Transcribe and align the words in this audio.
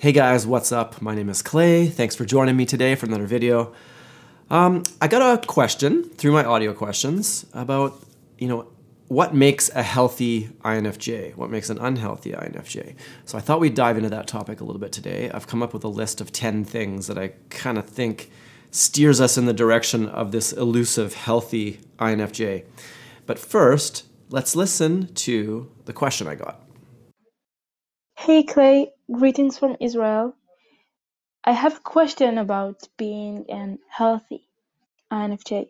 Hey 0.00 0.12
guys, 0.12 0.46
what's 0.46 0.72
up? 0.72 1.02
My 1.02 1.14
name 1.14 1.28
is 1.28 1.42
Clay. 1.42 1.86
Thanks 1.86 2.16
for 2.16 2.24
joining 2.24 2.56
me 2.56 2.64
today 2.64 2.94
for 2.94 3.04
another 3.04 3.26
video. 3.26 3.74
Um, 4.48 4.82
I 4.98 5.08
got 5.08 5.20
a 5.20 5.46
question 5.46 6.04
through 6.04 6.32
my 6.32 6.42
audio 6.42 6.72
questions 6.72 7.44
about, 7.52 8.02
you 8.38 8.48
know, 8.48 8.66
what 9.08 9.34
makes 9.34 9.68
a 9.68 9.82
healthy 9.82 10.48
INFJ? 10.64 11.36
What 11.36 11.50
makes 11.50 11.68
an 11.68 11.76
unhealthy 11.76 12.32
INFJ? 12.32 12.94
So 13.26 13.36
I 13.36 13.42
thought 13.42 13.60
we'd 13.60 13.74
dive 13.74 13.98
into 13.98 14.08
that 14.08 14.26
topic 14.26 14.62
a 14.62 14.64
little 14.64 14.80
bit 14.80 14.90
today. 14.90 15.30
I've 15.34 15.46
come 15.46 15.62
up 15.62 15.74
with 15.74 15.84
a 15.84 15.88
list 15.88 16.22
of 16.22 16.32
10 16.32 16.64
things 16.64 17.06
that 17.08 17.18
I 17.18 17.34
kind 17.50 17.76
of 17.76 17.84
think 17.84 18.30
steers 18.70 19.20
us 19.20 19.36
in 19.36 19.44
the 19.44 19.52
direction 19.52 20.08
of 20.08 20.32
this 20.32 20.50
elusive, 20.50 21.12
healthy 21.12 21.78
INFJ. 21.98 22.64
But 23.26 23.38
first, 23.38 24.06
let's 24.30 24.56
listen 24.56 25.12
to 25.12 25.70
the 25.84 25.92
question 25.92 26.26
I 26.26 26.36
got. 26.36 26.62
Hey 28.20 28.42
Clay, 28.42 28.92
greetings 29.12 29.58
from 29.58 29.76
Israel. 29.80 30.36
I 31.42 31.52
have 31.52 31.78
a 31.78 31.80
question 31.80 32.38
about 32.38 32.88
being 32.96 33.44
an 33.48 33.80
healthy 33.88 34.46
INFJ. 35.10 35.68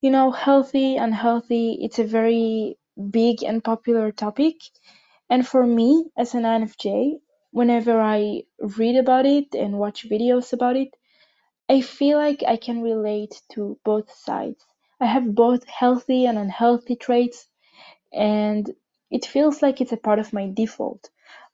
You 0.00 0.10
know, 0.10 0.30
healthy, 0.30 0.96
and 0.96 1.12
unhealthy, 1.12 1.78
it's 1.82 1.98
a 1.98 2.04
very 2.04 2.78
big 3.10 3.42
and 3.42 3.62
popular 3.62 4.10
topic. 4.10 4.56
And 5.28 5.46
for 5.46 5.66
me, 5.66 6.06
as 6.16 6.34
an 6.34 6.44
INFJ, 6.44 7.18
whenever 7.50 8.00
I 8.00 8.44
read 8.58 8.96
about 8.96 9.26
it 9.26 9.54
and 9.54 9.78
watch 9.78 10.08
videos 10.08 10.52
about 10.54 10.76
it, 10.76 10.96
I 11.68 11.82
feel 11.82 12.16
like 12.16 12.42
I 12.46 12.56
can 12.56 12.82
relate 12.82 13.42
to 13.52 13.78
both 13.84 14.10
sides. 14.12 14.64
I 14.98 15.06
have 15.06 15.34
both 15.34 15.66
healthy 15.66 16.24
and 16.26 16.38
unhealthy 16.38 16.96
traits, 16.96 17.48
and 18.12 18.70
it 19.10 19.26
feels 19.26 19.60
like 19.60 19.80
it's 19.80 19.92
a 19.92 19.96
part 19.96 20.18
of 20.18 20.32
my 20.32 20.50
default. 20.52 21.10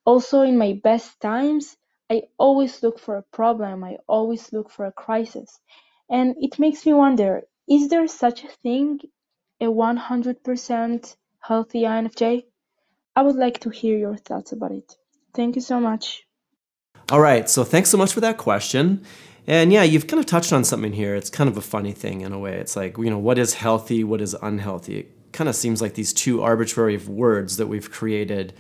Also 0.09 0.41
in 0.41 0.57
my 0.57 0.73
best 0.73 1.21
times, 1.21 1.77
I 2.09 2.23
always 2.39 2.83
look 2.83 2.99
for 2.99 3.19
a 3.19 3.25
problem, 3.31 3.85
I 3.85 3.99
always 4.07 4.51
look 4.55 4.71
for 4.71 4.87
a 4.87 4.91
crisis. 5.05 5.61
And 6.09 6.35
it 6.39 6.59
makes 6.59 6.87
me 6.87 6.95
wonder, 6.95 7.43
is 7.69 7.91
there 7.91 8.09
such 8.09 8.43
a 8.43 8.49
thing, 8.63 9.01
a 9.61 9.67
100% 9.67 11.17
healthy 11.41 11.83
INFJ? 11.83 12.45
I 13.17 13.21
would 13.21 13.37
like 13.37 13.61
to 13.61 13.69
hear 13.69 13.99
your 13.99 14.17
thoughts 14.17 14.53
about 14.53 14.73
it. 14.73 14.97
Thank 15.35 15.57
you 15.57 15.61
so 15.61 15.79
much. 15.79 16.23
All 17.13 17.21
right, 17.21 17.47
so 17.47 17.63
thanks 17.63 17.91
so 17.91 17.99
much 17.99 18.15
for 18.15 18.21
that 18.21 18.39
question. 18.39 19.05
And 19.47 19.75
yeah, 19.75 19.83
you've 19.83 20.07
kind 20.07 20.21
of 20.21 20.25
touched 20.25 20.55
on 20.55 20.65
something 20.65 20.95
here. 20.95 21.17
It's 21.17 21.29
kind 21.29 21.51
of 21.51 21.59
a 21.59 21.67
funny 21.75 21.93
thing 21.93 22.23
in 22.23 22.33
a 22.33 22.39
way. 22.39 22.55
It's 22.55 22.77
like, 22.77 22.97
you 22.97 23.11
know, 23.11 23.19
what 23.19 23.37
is 23.37 23.53
healthy, 23.53 24.05
what 24.05 24.23
is 24.23 24.35
unhealthy? 24.41 25.01
It 25.01 25.33
kind 25.33 25.51
of 25.51 25.55
seems 25.55 25.83
like 25.83 25.93
these 25.97 26.15
two 26.15 26.41
arbitrary 26.41 26.97
words 26.97 27.59
that 27.59 27.67
we've 27.67 27.91
created 27.91 28.55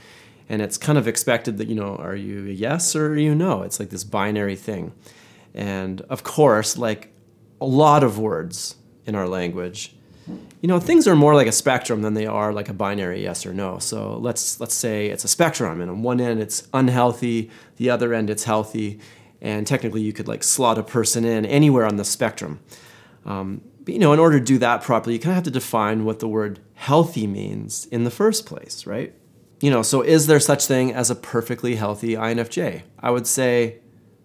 and 0.48 0.62
it's 0.62 0.78
kind 0.78 0.98
of 0.98 1.06
expected 1.06 1.58
that 1.58 1.68
you 1.68 1.74
know 1.74 1.96
are 1.96 2.16
you 2.16 2.42
yes 2.42 2.96
or 2.96 3.08
are 3.08 3.18
you 3.18 3.34
no? 3.34 3.62
It's 3.62 3.78
like 3.78 3.90
this 3.90 4.04
binary 4.04 4.56
thing. 4.56 4.92
And 5.54 6.00
of 6.02 6.22
course 6.22 6.78
like 6.78 7.12
a 7.60 7.66
lot 7.66 8.04
of 8.04 8.18
words 8.18 8.76
in 9.06 9.14
our 9.14 9.26
language 9.26 9.94
you 10.60 10.68
know 10.68 10.80
things 10.80 11.06
are 11.06 11.16
more 11.16 11.34
like 11.34 11.46
a 11.46 11.52
spectrum 11.52 12.02
than 12.02 12.14
they 12.14 12.26
are 12.26 12.52
like 12.52 12.68
a 12.68 12.74
binary 12.74 13.22
yes 13.22 13.46
or 13.46 13.54
no. 13.54 13.78
So 13.78 14.16
let's 14.18 14.60
let's 14.60 14.74
say 14.74 15.06
it's 15.06 15.24
a 15.24 15.28
spectrum. 15.28 15.80
And 15.80 15.90
on 15.90 16.02
one 16.02 16.20
end 16.20 16.40
it's 16.40 16.68
unhealthy 16.74 17.50
the 17.76 17.90
other 17.90 18.12
end 18.12 18.30
it's 18.30 18.44
healthy. 18.44 19.00
And 19.40 19.66
technically 19.66 20.02
you 20.02 20.12
could 20.12 20.28
like 20.28 20.42
slot 20.42 20.78
a 20.78 20.82
person 20.82 21.24
in 21.24 21.46
anywhere 21.46 21.86
on 21.86 21.96
the 21.96 22.04
spectrum. 22.04 22.60
Um, 23.24 23.62
but 23.84 23.94
you 23.94 24.00
know 24.00 24.12
in 24.12 24.18
order 24.18 24.38
to 24.38 24.44
do 24.44 24.58
that 24.58 24.82
properly 24.82 25.14
you 25.14 25.20
kind 25.20 25.30
of 25.30 25.36
have 25.36 25.44
to 25.44 25.50
define 25.50 26.04
what 26.04 26.18
the 26.18 26.28
word 26.28 26.60
healthy 26.74 27.26
means 27.26 27.86
in 27.86 28.04
the 28.04 28.10
first 28.10 28.44
place 28.44 28.86
right 28.86 29.14
you 29.60 29.70
know, 29.70 29.82
so 29.82 30.02
is 30.02 30.26
there 30.26 30.40
such 30.40 30.66
thing 30.66 30.92
as 30.92 31.10
a 31.10 31.14
perfectly 31.16 31.76
healthy 31.76 32.14
INFJ? 32.14 32.82
I 33.00 33.10
would 33.10 33.26
say 33.26 33.80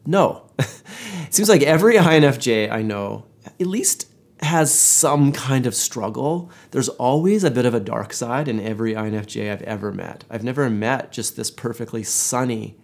no. 0.06 0.50
it 0.60 1.34
seems 1.34 1.50
like 1.50 1.62
every 1.64 1.96
INFJ 1.96 2.72
I 2.72 2.82
know 2.82 3.26
at 3.60 3.68
least 3.68 4.08
has 4.42 4.78
some 4.78 5.32
kind 5.32 5.66
of 5.66 5.74
struggle. 5.74 6.52
There's 6.72 6.90
always 6.90 7.44
a 7.44 7.52
bit 7.52 7.66
of 7.66 7.74
a 7.74 7.80
dark 7.80 8.14
side 8.14 8.48
in 8.48 8.60
every 8.60 8.94
INFJ 8.94 9.52
I've 9.52 9.62
ever 9.64 9.92
met. 9.92 10.26
I've 10.30 10.44
never 10.44 10.70
met 10.70 11.12
just 11.12 11.36
this 11.36 11.50
perfectly 11.50 12.04
sunny 12.04 12.78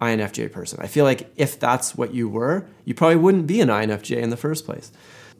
INFJ 0.00 0.52
person. 0.52 0.78
I 0.82 0.86
feel 0.86 1.04
like 1.04 1.30
if 1.36 1.58
that's 1.58 1.94
what 1.94 2.14
you 2.14 2.28
were, 2.28 2.66
you 2.84 2.94
probably 2.94 3.16
wouldn't 3.16 3.46
be 3.46 3.60
an 3.60 3.68
INFJ 3.68 4.18
in 4.18 4.30
the 4.30 4.36
first 4.36 4.66
place. 4.66 4.92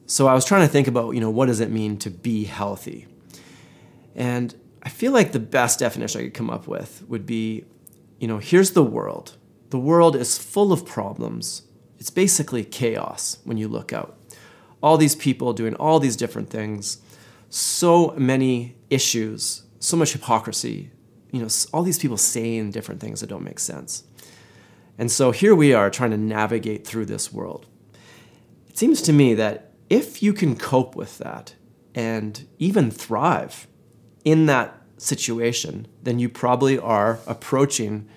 So 0.07 0.27
I 0.27 0.35
was 0.35 0.45
trying 0.45 0.67
to 0.67 0.73
think 0.73 0.89
about, 0.89 1.15
you 1.15 1.21
know, 1.21 1.31
what 1.31 1.47
does 1.47 1.61
it 1.61 1.71
mean 1.71 1.99
to 1.99 2.11
be 2.11 2.45
healthy? 2.45 3.07
And 4.15 4.55
I 4.87 4.89
feel 4.89 5.11
like 5.11 5.33
the 5.33 5.41
best 5.41 5.81
definition 5.81 6.21
I 6.21 6.25
could 6.25 6.35
come 6.35 6.49
up 6.49 6.69
with 6.69 7.03
would 7.09 7.27
be 7.27 7.65
you 8.21 8.29
know, 8.29 8.39
here's 8.39 8.71
the 8.71 8.85
world. 8.85 9.37
The 9.71 9.81
world 9.81 10.15
is 10.15 10.39
full 10.39 10.73
of 10.73 10.87
problems. 10.87 11.63
It's 11.99 12.09
basically 12.09 12.63
chaos 12.63 13.39
when 13.43 13.57
you 13.57 13.67
look 13.67 13.93
out. 13.93 14.17
All 14.81 14.97
these 14.97 15.17
people 15.17 15.53
doing 15.53 15.75
all 15.75 15.99
these 15.99 16.15
different 16.15 16.51
things, 16.51 16.99
so 17.51 18.15
many 18.17 18.77
issues, 18.89 19.65
so 19.81 19.97
much 19.97 20.13
hypocrisy, 20.13 20.93
you 21.33 21.41
know, 21.41 21.49
all 21.73 21.83
these 21.83 21.99
people 21.99 22.17
saying 22.17 22.71
different 22.71 23.01
things 23.01 23.21
that 23.21 23.27
don't 23.29 23.43
make 23.43 23.59
sense. 23.59 24.05
And 24.97 25.11
so 25.11 25.33
here 25.33 25.57
we 25.57 25.75
are 25.75 25.91
trying 25.91 26.13
to 26.13 26.17
navigate 26.17 26.87
through 26.87 27.07
this 27.07 27.33
world. 27.33 27.67
It 28.69 28.79
seems 28.79 29.03
to 29.03 29.13
me 29.13 29.35
that 29.35 29.73
if 29.91 30.23
you 30.23 30.33
can 30.33 30.55
cope 30.55 30.95
with 30.95 31.19
that 31.19 31.57
and 31.93 32.47
even 32.61 32.93
thrive 32.93 33.67
in 34.27 34.47
that 34.47 34.83
situation, 34.99 35.87
then 36.03 36.19
you 36.19 36.29
probably 36.29 36.79
are 36.79 37.21
approaching 37.27 38.09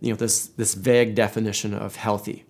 you 0.00 0.10
know, 0.10 0.16
this, 0.16 0.46
this 0.46 0.74
vague 0.74 1.16
definition 1.16 1.74
of 1.74 1.96
healthy. 1.96 2.44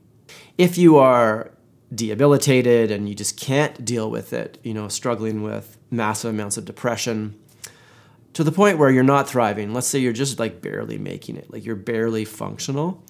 If 0.58 0.76
you 0.76 0.98
are 0.98 1.50
debilitated 1.92 2.90
and 2.90 3.08
you 3.08 3.14
just 3.14 3.40
can't 3.40 3.82
deal 3.82 4.10
with 4.10 4.34
it, 4.34 4.58
you 4.62 4.74
know, 4.74 4.88
struggling 4.88 5.42
with 5.42 5.78
massive 5.90 6.30
amounts 6.34 6.58
of 6.58 6.66
depression, 6.66 7.34
to 8.34 8.44
the 8.44 8.52
point 8.52 8.76
where 8.76 8.90
you're 8.90 9.02
not 9.02 9.26
thriving, 9.26 9.72
let's 9.72 9.86
say 9.86 9.98
you're 9.98 10.12
just 10.12 10.38
like 10.38 10.60
barely 10.60 10.98
making 10.98 11.36
it, 11.36 11.50
like 11.50 11.64
you're 11.64 11.76
barely 11.76 12.26
functional, 12.26 13.02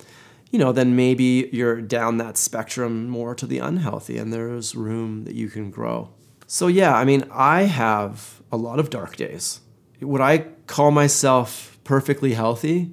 you 0.53 0.61
know, 0.61 0.71
then 0.71 0.95
maybe 0.95 1.51
you're 1.53 1.83
down 1.83 2.19
that 2.19 2.37
spectrum 2.37 3.09
more 3.09 3.35
to 3.35 3.47
the 3.47 3.59
unhealthy 3.59 4.17
and 4.17 4.33
there's 4.33 4.77
room 4.77 5.25
that 5.25 5.35
you 5.35 5.49
can 5.49 5.73
grow. 5.73 6.11
So, 6.47 6.69
yeah, 6.69 6.95
I 6.95 7.05
mean, 7.05 7.29
I 7.33 7.63
have 7.63 8.41
a 8.53 8.57
lot 8.57 8.79
of 8.79 8.91
dark 8.91 9.17
days. 9.17 9.61
Would 10.01 10.21
I 10.21 10.47
call 10.67 10.91
myself 10.91 11.79
perfectly 11.85 12.35
healthy? 12.35 12.93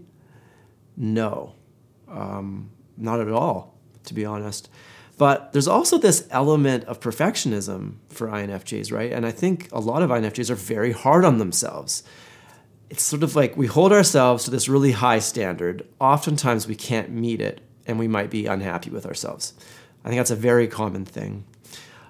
No, 0.98 1.54
um, 2.08 2.70
not 2.98 3.20
at 3.20 3.30
all, 3.30 3.78
to 4.06 4.14
be 4.14 4.26
honest. 4.26 4.70
But 5.18 5.54
there's 5.54 5.68
also 5.68 5.98
this 5.98 6.28
element 6.30 6.84
of 6.86 7.00
perfectionism 7.00 7.96
for 8.10 8.28
INFJs, 8.28 8.92
right? 8.92 9.12
And 9.12 9.26
I 9.26 9.32
think 9.32 9.70
a 9.72 9.80
lot 9.80 10.02
of 10.02 10.10
INFJs 10.10 10.50
are 10.50 10.56
very 10.56 10.92
hard 10.92 11.24
on 11.24 11.38
themselves. 11.38 12.04
It's 12.90 13.04
sort 13.04 13.24
of 13.24 13.36
like 13.36 13.56
we 13.56 13.68
hold 13.68 13.92
ourselves 13.92 14.44
to 14.46 14.52
this 14.52 14.68
really 14.68 14.92
high 14.92 15.20
standard. 15.20 15.88
Oftentimes 16.00 16.68
we 16.68 16.76
can't 16.76 17.12
meet 17.12 17.42
it 17.42 17.62
and 17.88 17.98
we 17.98 18.08
might 18.08 18.30
be 18.30 18.46
unhappy 18.46 18.90
with 18.90 19.06
ourselves. 19.06 19.54
I 20.04 20.10
think 20.10 20.20
that's 20.20 20.32
a 20.32 20.36
very 20.36 20.68
common 20.68 21.06
thing 21.06 21.46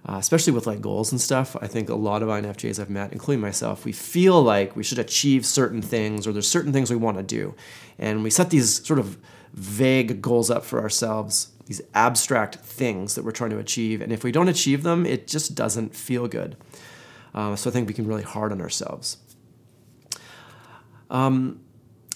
uh, 0.08 0.18
especially 0.18 0.54
with 0.54 0.68
like 0.68 0.82
goals 0.82 1.12
and 1.12 1.20
stuff. 1.20 1.56
I 1.62 1.68
think 1.68 1.90
a 1.90 1.96
lot 1.96 2.22
of 2.22 2.30
INFJs 2.30 2.80
I've 2.80 2.90
met, 2.90 3.12
including 3.12 3.42
myself, 3.42 3.86
we 3.86 3.92
feel 3.92 4.42
like 4.42 4.76
we 4.76 4.84
should 4.84 5.00
achieve 5.00 5.46
certain 5.46 5.82
things 5.82 6.28
or 6.28 6.34
there's 6.34 6.48
certain 6.48 6.72
things 6.72 6.92
we 6.92 6.96
want 6.96 7.18
to 7.18 7.24
do. 7.24 7.56
And 7.98 8.24
we 8.24 8.30
set 8.30 8.52
these 8.52 8.86
sort 8.86 9.00
of 9.00 9.18
vague 9.54 10.22
goals 10.22 10.52
up 10.52 10.64
for 10.64 10.80
ourselves, 10.80 11.50
these 11.66 11.82
abstract 11.96 12.58
things 12.58 13.16
that 13.16 13.24
we're 13.24 13.32
trying 13.32 13.50
to 13.50 13.58
achieve. 13.58 14.02
And 14.02 14.12
if 14.12 14.24
we 14.24 14.32
don't 14.32 14.50
achieve 14.50 14.84
them, 14.84 15.06
it 15.06 15.28
just 15.28 15.56
doesn't 15.56 15.96
feel 15.96 16.28
good. 16.28 16.56
Uh, 17.34 17.56
so 17.56 17.70
I 17.70 17.74
think 17.74 17.88
we 17.88 17.94
can 17.94 18.06
really 18.06 18.24
hard 18.24 18.52
on 18.52 18.62
ourselves. 18.62 19.18
Um, 21.10 21.62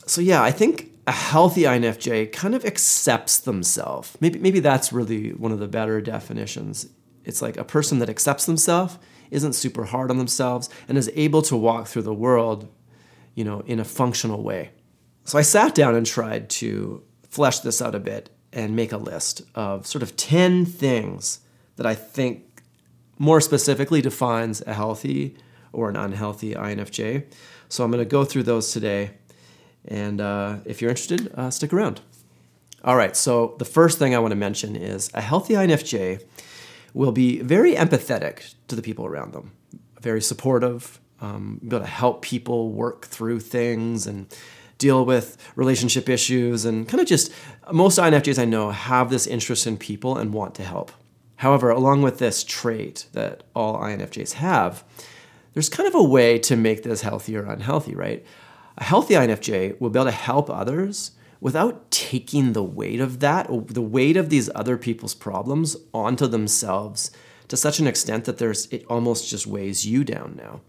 so 0.06 0.22
yeah, 0.22 0.44
I 0.44 0.52
think 0.52 0.92
a 1.08 1.12
healthy 1.12 1.64
INFJ 1.64 2.32
kind 2.32 2.54
of 2.54 2.66
accepts 2.66 3.40
themselves. 3.40 4.16
Maybe 4.22 4.38
maybe 4.38 4.60
that's 4.60 4.94
really 4.94 5.31
one 5.31 5.52
of 5.52 5.60
the 5.60 5.68
better 5.68 6.02
definitions. 6.02 6.88
It's 7.30 7.42
like 7.42 7.58
a 7.58 7.64
person 7.64 8.00
that 8.00 8.10
accepts 8.10 8.46
themselves, 8.46 8.98
isn't 9.31 9.54
super 9.54 9.86
hard 9.86 10.10
on 10.12 10.18
themselves, 10.18 10.70
and 10.88 10.98
is 10.98 11.12
able 11.16 11.42
to 11.44 11.56
walk 11.56 11.88
through 11.88 12.02
the 12.02 12.14
world, 12.14 12.68
you 13.36 13.44
know, 13.46 13.62
in 13.62 13.80
a 13.80 13.86
functional 13.86 14.44
way. 14.44 14.72
So 15.24 15.38
I 15.38 15.44
sat 15.44 15.76
down 15.76 15.96
and 15.96 16.06
tried 16.06 16.50
to 16.62 17.04
flesh 17.30 17.60
this 17.60 17.81
out 17.81 17.94
a 17.94 18.00
bit 18.00 18.31
and 18.52 18.76
make 18.76 18.92
a 18.92 18.98
list 18.98 19.44
of 19.54 19.86
sort 19.86 20.02
of 20.02 20.18
10 20.18 20.66
things 20.66 21.42
that 21.76 21.86
I 21.86 21.94
think 21.94 22.64
more 23.20 23.40
specifically 23.40 24.02
defines 24.02 24.64
a 24.66 24.74
healthy 24.74 25.38
or 25.72 25.88
an 25.90 25.96
unhealthy 25.96 26.56
INFJ. 26.56 27.25
So 27.70 27.84
I'm 27.84 27.92
going 27.92 28.04
to 28.04 28.10
go 28.10 28.25
through 28.25 28.44
those 28.44 28.74
today. 28.74 29.12
And 29.86 30.20
uh, 30.20 30.58
if 30.66 30.82
you're 30.82 30.90
interested, 30.90 31.32
uh, 31.36 31.52
stick 31.52 31.72
around. 31.72 32.02
All 32.84 32.96
right, 32.96 33.16
so 33.16 33.56
the 33.60 33.66
first 33.66 34.00
thing 34.00 34.16
I 34.16 34.20
want 34.20 34.32
to 34.32 34.38
mention 34.38 34.75
is 34.75 35.12
a 35.14 35.22
healthy 35.22 35.54
INFJ 35.54 36.24
will 36.94 37.12
be 37.12 37.41
very 37.41 37.75
empathetic 37.75 38.56
to 38.68 38.75
the 38.75 38.81
people 38.81 39.06
around 39.06 39.33
them, 39.33 39.51
very 40.01 40.21
supportive, 40.21 41.00
um, 41.21 41.59
be 41.62 41.75
able 41.75 41.86
to 41.86 41.91
help 41.91 42.21
people 42.21 42.71
work 42.71 43.06
through 43.06 43.39
things 43.39 44.07
and 44.07 44.27
deal 44.77 45.03
with 45.06 45.38
relationship 45.56 46.07
issues 46.07 46.65
and 46.65 46.88
kind 46.88 47.01
of 47.01 47.07
just 47.07 47.31
most 47.71 48.00
INFJs 48.00 48.39
I 48.39 48.45
know 48.45 48.71
have 48.71 49.09
this 49.09 49.27
interest 49.27 49.68
in 49.68 49.77
people 49.77 50.18
and 50.18 50.33
want 50.33 50.56
to 50.56 50.63
help. 50.63 50.91
However, 51.36 51.69
along 51.69 52.01
with 52.01 52.19
this 52.19 52.44
trait 52.44 53.07
that 53.13 53.44
all 53.53 53.77
INFJs 53.77 54.33
have, 54.33 54.83
there's 55.53 55.69
kind 55.69 55.88
of 55.88 55.95
a 55.95 56.03
way 56.03 56.39
to 56.39 56.56
make 56.56 56.83
this 56.83 57.01
healthy 57.01 57.36
or 57.36 57.44
unhealthy, 57.44 57.94
right? 57.95 58.25
A 58.77 58.83
healthy 58.83 59.13
INFJ 59.13 59.80
will 59.80 59.89
be 59.89 60.00
able 60.00 60.06
to 60.06 60.12
help 60.12 60.50
others 60.50 61.12
without 61.41 61.89
taking 61.91 62.53
the 62.53 62.63
weight 62.63 63.00
of 63.00 63.19
that, 63.19 63.47
the 63.68 63.81
weight 63.81 64.18
of 64.18 64.30
these 64.30 64.50
other 64.56 64.77
people's 64.77 65.15
problems 65.15 65.77
onto 65.94 66.27
themselves 66.27 67.12
to 67.47 67.57
such 67.57 67.80
an 67.80 67.88
extent 67.88 68.25
that 68.25 68.38
there's 68.38 68.68
it 68.68 68.86
almost 68.88 69.30
just 69.30 69.47
weighs 69.47 69.86
you 69.86 70.03
down 70.03 70.39
now. 70.41 70.62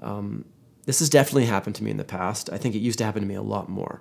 Um, 0.00 0.44
this 0.86 1.00
has 1.00 1.10
definitely 1.10 1.46
happened 1.46 1.74
to 1.76 1.84
me 1.84 1.90
in 1.90 1.96
the 1.96 2.04
past. 2.04 2.48
I 2.50 2.56
think 2.56 2.74
it 2.74 2.78
used 2.78 2.98
to 2.98 3.04
happen 3.04 3.22
to 3.22 3.28
me 3.28 3.34
a 3.34 3.42
lot 3.42 3.68
more. 3.68 4.00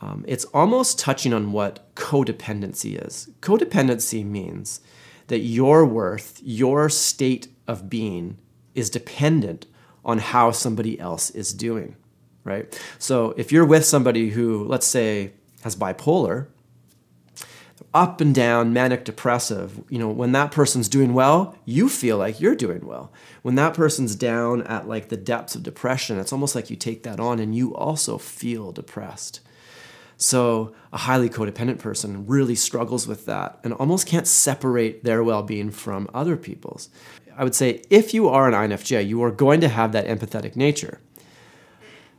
Um, 0.00 0.24
it's 0.26 0.44
almost 0.46 0.98
touching 0.98 1.32
on 1.32 1.52
what 1.52 1.94
codependency 1.94 3.04
is. 3.06 3.30
Codependency 3.40 4.24
means 4.24 4.80
that 5.26 5.40
your 5.40 5.84
worth, 5.84 6.40
your 6.42 6.88
state 6.88 7.48
of 7.66 7.90
being, 7.90 8.38
is 8.74 8.90
dependent 8.90 9.66
on 10.04 10.18
how 10.18 10.50
somebody 10.50 10.98
else 10.98 11.30
is 11.30 11.52
doing, 11.52 11.96
right? 12.48 12.80
So 12.98 13.34
if 13.36 13.52
you're 13.52 13.66
with 13.66 13.84
somebody 13.84 14.30
who, 14.30 14.64
let's 14.64 14.86
say, 14.86 15.32
has 15.62 15.76
bipolar, 15.76 16.48
up 17.94 18.20
and 18.20 18.34
down, 18.34 18.72
manic 18.72 19.04
depressive, 19.04 19.82
you 19.88 19.98
know, 19.98 20.08
when 20.08 20.32
that 20.32 20.52
person's 20.52 20.88
doing 20.88 21.14
well, 21.14 21.56
you 21.64 21.88
feel 21.88 22.18
like 22.18 22.40
you're 22.40 22.54
doing 22.54 22.86
well. 22.86 23.12
When 23.42 23.54
that 23.54 23.74
person's 23.74 24.14
down 24.14 24.62
at 24.62 24.88
like 24.88 25.08
the 25.08 25.16
depths 25.16 25.54
of 25.54 25.62
depression, 25.62 26.18
it's 26.18 26.32
almost 26.32 26.54
like 26.54 26.70
you 26.70 26.76
take 26.76 27.02
that 27.04 27.20
on 27.20 27.38
and 27.38 27.54
you 27.54 27.74
also 27.74 28.18
feel 28.18 28.72
depressed. 28.72 29.40
So, 30.20 30.74
a 30.92 30.98
highly 30.98 31.30
codependent 31.30 31.78
person 31.78 32.26
really 32.26 32.56
struggles 32.56 33.06
with 33.06 33.24
that 33.26 33.60
and 33.62 33.72
almost 33.74 34.08
can't 34.08 34.26
separate 34.26 35.04
their 35.04 35.22
well 35.22 35.44
being 35.44 35.70
from 35.70 36.10
other 36.12 36.36
people's. 36.36 36.90
I 37.36 37.44
would 37.44 37.54
say 37.54 37.84
if 37.88 38.12
you 38.12 38.28
are 38.28 38.48
an 38.48 38.54
INFJ, 38.54 39.06
you 39.06 39.22
are 39.22 39.30
going 39.30 39.60
to 39.60 39.68
have 39.68 39.92
that 39.92 40.06
empathetic 40.06 40.56
nature. 40.56 41.00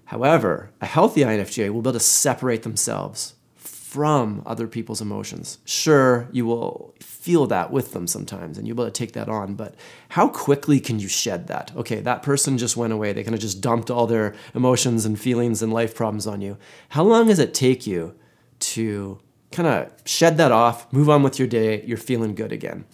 However, 0.10 0.72
a 0.82 0.88
healthy 0.88 1.22
INFJ 1.22 1.72
will 1.72 1.84
be 1.84 1.90
able 1.90 1.94
to 1.94 2.00
separate 2.00 2.64
themselves 2.64 3.36
from 3.56 4.42
other 4.44 4.68
people's 4.68 5.02
emotions. 5.02 5.60
Sure, 5.66 6.28
you 6.32 6.48
will 6.48 6.96
feel 7.00 7.46
that 7.46 7.72
with 7.72 7.94
them 7.94 8.08
sometimes 8.08 8.58
and 8.58 8.68
you'll 8.68 8.76
be 8.76 8.82
able 8.82 8.92
to 8.92 8.98
take 8.98 9.14
that 9.14 9.30
on, 9.30 9.54
but 9.54 9.76
how 10.10 10.28
quickly 10.28 10.80
can 10.80 10.98
you 10.98 11.08
shed 11.08 11.46
that? 11.46 11.72
Okay, 11.76 12.02
that 12.02 12.24
person 12.24 12.58
just 12.58 12.76
went 12.76 12.92
away. 12.92 13.14
They 13.14 13.24
kind 13.24 13.36
of 13.36 13.40
just 13.40 13.62
dumped 13.62 13.92
all 13.92 14.08
their 14.08 14.34
emotions 14.56 15.06
and 15.06 15.20
feelings 15.20 15.62
and 15.62 15.72
life 15.72 15.94
problems 15.94 16.26
on 16.26 16.42
you. 16.42 16.58
How 16.90 17.04
long 17.04 17.28
does 17.28 17.38
it 17.38 17.54
take 17.54 17.86
you 17.86 18.16
to 18.62 19.20
kind 19.52 19.68
of 19.68 19.94
shed 20.06 20.38
that 20.38 20.52
off, 20.52 20.92
move 20.92 21.08
on 21.08 21.22
with 21.22 21.38
your 21.38 21.48
day, 21.48 21.84
you're 21.86 21.98
feeling 21.98 22.34
good 22.34 22.52
again? 22.52 22.86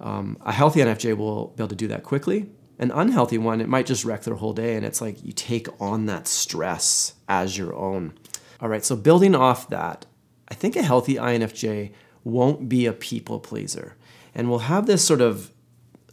Um, 0.00 0.38
a 0.42 0.52
healthy 0.52 0.78
INFJ 0.78 1.16
will 1.16 1.48
be 1.48 1.64
able 1.64 1.68
to 1.70 1.74
do 1.74 1.88
that 1.88 2.04
quickly. 2.04 2.48
An 2.78 2.90
unhealthy 2.92 3.38
one, 3.38 3.60
it 3.60 3.68
might 3.68 3.86
just 3.86 4.04
wreck 4.04 4.22
their 4.22 4.36
whole 4.36 4.52
day, 4.52 4.76
and 4.76 4.84
it's 4.84 5.00
like 5.00 5.24
you 5.24 5.32
take 5.32 5.68
on 5.80 6.06
that 6.06 6.28
stress 6.28 7.14
as 7.28 7.58
your 7.58 7.74
own. 7.74 8.14
All 8.60 8.68
right, 8.68 8.84
so 8.84 8.94
building 8.94 9.34
off 9.34 9.68
that, 9.70 10.06
I 10.48 10.54
think 10.54 10.76
a 10.76 10.82
healthy 10.82 11.16
INFJ 11.16 11.92
won't 12.24 12.68
be 12.68 12.86
a 12.86 12.92
people 12.92 13.40
pleaser 13.40 13.96
and 14.34 14.48
will 14.48 14.60
have 14.60 14.86
this 14.86 15.04
sort 15.04 15.20
of 15.20 15.52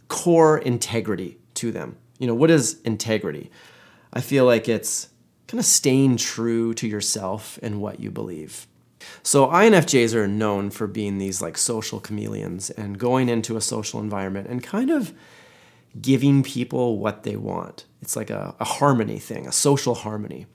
core 0.08 0.58
integrity 0.58 1.38
to 1.54 1.70
them. 1.70 1.96
You 2.18 2.26
know, 2.26 2.34
what 2.34 2.50
is 2.50 2.80
integrity? 2.82 3.50
I 4.12 4.20
feel 4.20 4.44
like 4.44 4.68
it's 4.68 5.08
kind 5.46 5.60
of 5.60 5.64
staying 5.64 6.16
true 6.16 6.74
to 6.74 6.88
yourself 6.88 7.58
and 7.62 7.80
what 7.80 8.00
you 8.00 8.10
believe. 8.10 8.66
So 9.22 9.46
INFJs 9.48 10.14
are 10.14 10.26
known 10.26 10.70
for 10.70 10.86
being 10.86 11.18
these 11.18 11.40
like 11.40 11.56
social 11.56 12.00
chameleons 12.00 12.70
and 12.70 12.98
going 12.98 13.28
into 13.28 13.56
a 13.56 13.60
social 13.60 14.00
environment 14.00 14.48
and 14.48 14.62
kind 14.62 14.90
of 14.90 15.12
giving 16.00 16.42
people 16.42 16.98
what 16.98 17.22
they 17.22 17.36
want. 17.36 17.84
It's 18.02 18.16
like 18.16 18.30
a, 18.30 18.54
a 18.60 18.64
harmony 18.64 19.18
thing, 19.18 19.46
a 19.46 19.52
social 19.52 19.94
harmony. 19.94 20.46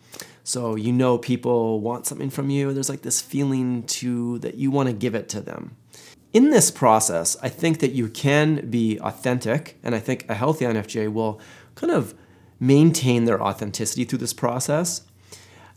So 0.44 0.76
you 0.76 0.92
know 0.92 1.18
people 1.18 1.80
want 1.80 2.06
something 2.06 2.30
from 2.30 2.50
you. 2.50 2.74
There's 2.74 2.90
like 2.90 3.02
this 3.02 3.22
feeling 3.22 3.84
to 3.84 4.40
that 4.40 4.56
you 4.56 4.72
want 4.72 4.88
to 4.88 4.94
give 4.94 5.16
it 5.16 5.30
to 5.30 5.42
them. 5.42 5.76
In 6.34 6.50
this 6.50 6.72
process, 6.72 7.36
I 7.42 7.50
think 7.50 7.80
that 7.80 7.92
you 7.92 8.08
can 8.08 8.70
be 8.70 8.98
authentic, 9.00 9.78
and 9.84 9.94
I 9.94 10.00
think 10.00 10.26
a 10.30 10.34
healthy 10.34 10.64
INFJ 10.66 11.12
will 11.12 11.42
kind 11.76 11.92
of 11.92 12.14
maintain 12.60 13.26
their 13.26 13.42
authenticity 13.42 14.06
through 14.06 14.20
this 14.20 14.34
process. 14.34 15.02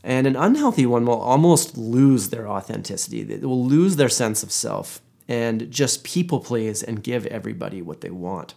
And 0.04 0.26
an 0.26 0.36
unhealthy 0.36 0.86
one 0.86 1.06
will 1.06 1.20
almost 1.20 1.76
lose 1.78 2.28
their 2.28 2.46
authenticity. 2.46 3.22
They 3.22 3.38
will 3.38 3.64
lose 3.64 3.96
their 3.96 4.10
sense 4.10 4.42
of 4.42 4.52
self 4.52 5.00
and 5.26 5.70
just 5.70 6.04
people 6.04 6.40
please 6.40 6.82
and 6.82 7.02
give 7.02 7.26
everybody 7.26 7.80
what 7.80 8.02
they 8.02 8.10
want. 8.10 8.54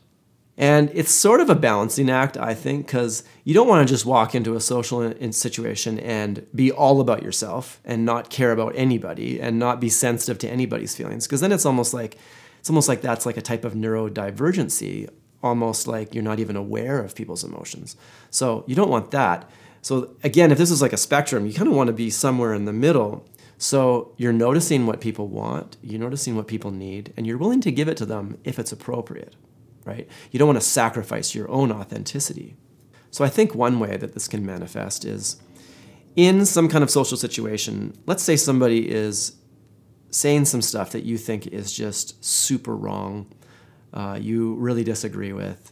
And 0.58 0.90
it's 0.96 1.12
sort 1.12 1.40
of 1.40 1.52
a 1.52 1.56
balancing 1.56 2.10
act, 2.10 2.36
I 2.36 2.56
think, 2.56 2.88
because 2.88 3.24
you 3.44 3.54
don't 3.54 3.68
want 3.68 3.88
to 3.88 3.94
just 3.94 4.08
walk 4.08 4.34
into 4.34 4.56
a 4.56 4.60
social 4.60 5.14
situation 5.32 6.00
and 6.00 6.48
be 6.56 6.72
all 6.72 7.00
about 7.00 7.22
yourself 7.22 7.80
and 7.86 8.04
not 8.06 8.32
care 8.32 8.52
about 8.52 8.74
anybody 8.76 9.40
and 9.40 9.60
not 9.60 9.80
be 9.80 9.90
sensitive 9.90 10.40
to 10.40 10.50
anybody's 10.50 10.96
feelings. 10.96 11.28
Because 11.28 11.42
then 11.42 11.52
it's 11.52 11.66
almost 11.66 11.94
like 11.94 12.18
it's 12.60 12.72
almost 12.72 12.90
like 12.90 13.02
that's 13.02 13.26
like 13.26 13.38
a 13.38 13.42
type 13.42 13.64
of 13.64 13.74
neurodivergency, 13.74 15.10
almost 15.44 15.88
like 15.88 16.16
you're 16.16 16.24
not 16.24 16.40
even 16.40 16.56
aware 16.56 17.04
of 17.04 17.14
people's 17.14 17.44
emotions. 17.44 17.96
So 18.32 18.64
you 18.66 18.74
don't 18.74 18.90
want 18.90 19.12
that. 19.12 19.48
So 19.84 20.16
again, 20.24 20.52
if 20.52 20.58
this 20.58 20.72
is 20.72 20.82
like 20.82 20.92
a 20.92 20.98
spectrum, 20.98 21.46
you 21.46 21.54
kind 21.54 21.70
of 21.70 21.76
want 21.76 21.88
to 21.88 21.94
be 21.94 22.10
somewhere 22.10 22.56
in 22.56 22.66
the 22.66 22.74
middle. 22.74 23.28
So 23.60 24.12
you're 24.18 24.34
noticing 24.34 24.88
what 24.88 25.02
people 25.02 25.28
want, 25.28 25.78
you're 25.84 26.00
noticing 26.00 26.36
what 26.36 26.48
people 26.48 26.72
need, 26.72 27.14
and 27.16 27.28
you're 27.28 27.38
willing 27.38 27.62
to 27.62 27.72
give 27.72 27.88
it 27.88 27.98
to 27.98 28.06
them 28.08 28.40
if 28.44 28.58
it's 28.58 28.72
appropriate 28.72 29.36
right? 29.88 30.08
You 30.32 30.38
don't 30.38 30.48
want 30.48 30.62
to 30.62 30.68
sacrifice 30.68 31.34
your 31.34 31.50
own 31.50 31.72
authenticity. 31.72 32.58
So 33.10 33.24
I 33.24 33.30
think 33.30 33.56
one 33.56 33.80
way 33.80 33.98
that 33.98 34.14
this 34.14 34.28
can 34.28 34.46
manifest 34.46 35.06
is 35.06 35.42
in 36.16 36.46
some 36.46 36.68
kind 36.68 36.84
of 36.84 36.90
social 36.90 37.18
situation, 37.18 37.98
let's 38.06 38.24
say 38.24 38.36
somebody 38.36 38.90
is 38.90 39.38
saying 40.10 40.46
some 40.46 40.62
stuff 40.62 40.92
that 40.92 41.04
you 41.04 41.18
think 41.18 41.48
is 41.48 41.72
just 41.72 42.24
super 42.24 42.76
wrong, 42.76 43.28
uh, 43.94 44.18
you 44.20 44.56
really 44.56 44.84
disagree 44.84 45.34
with, 45.34 45.72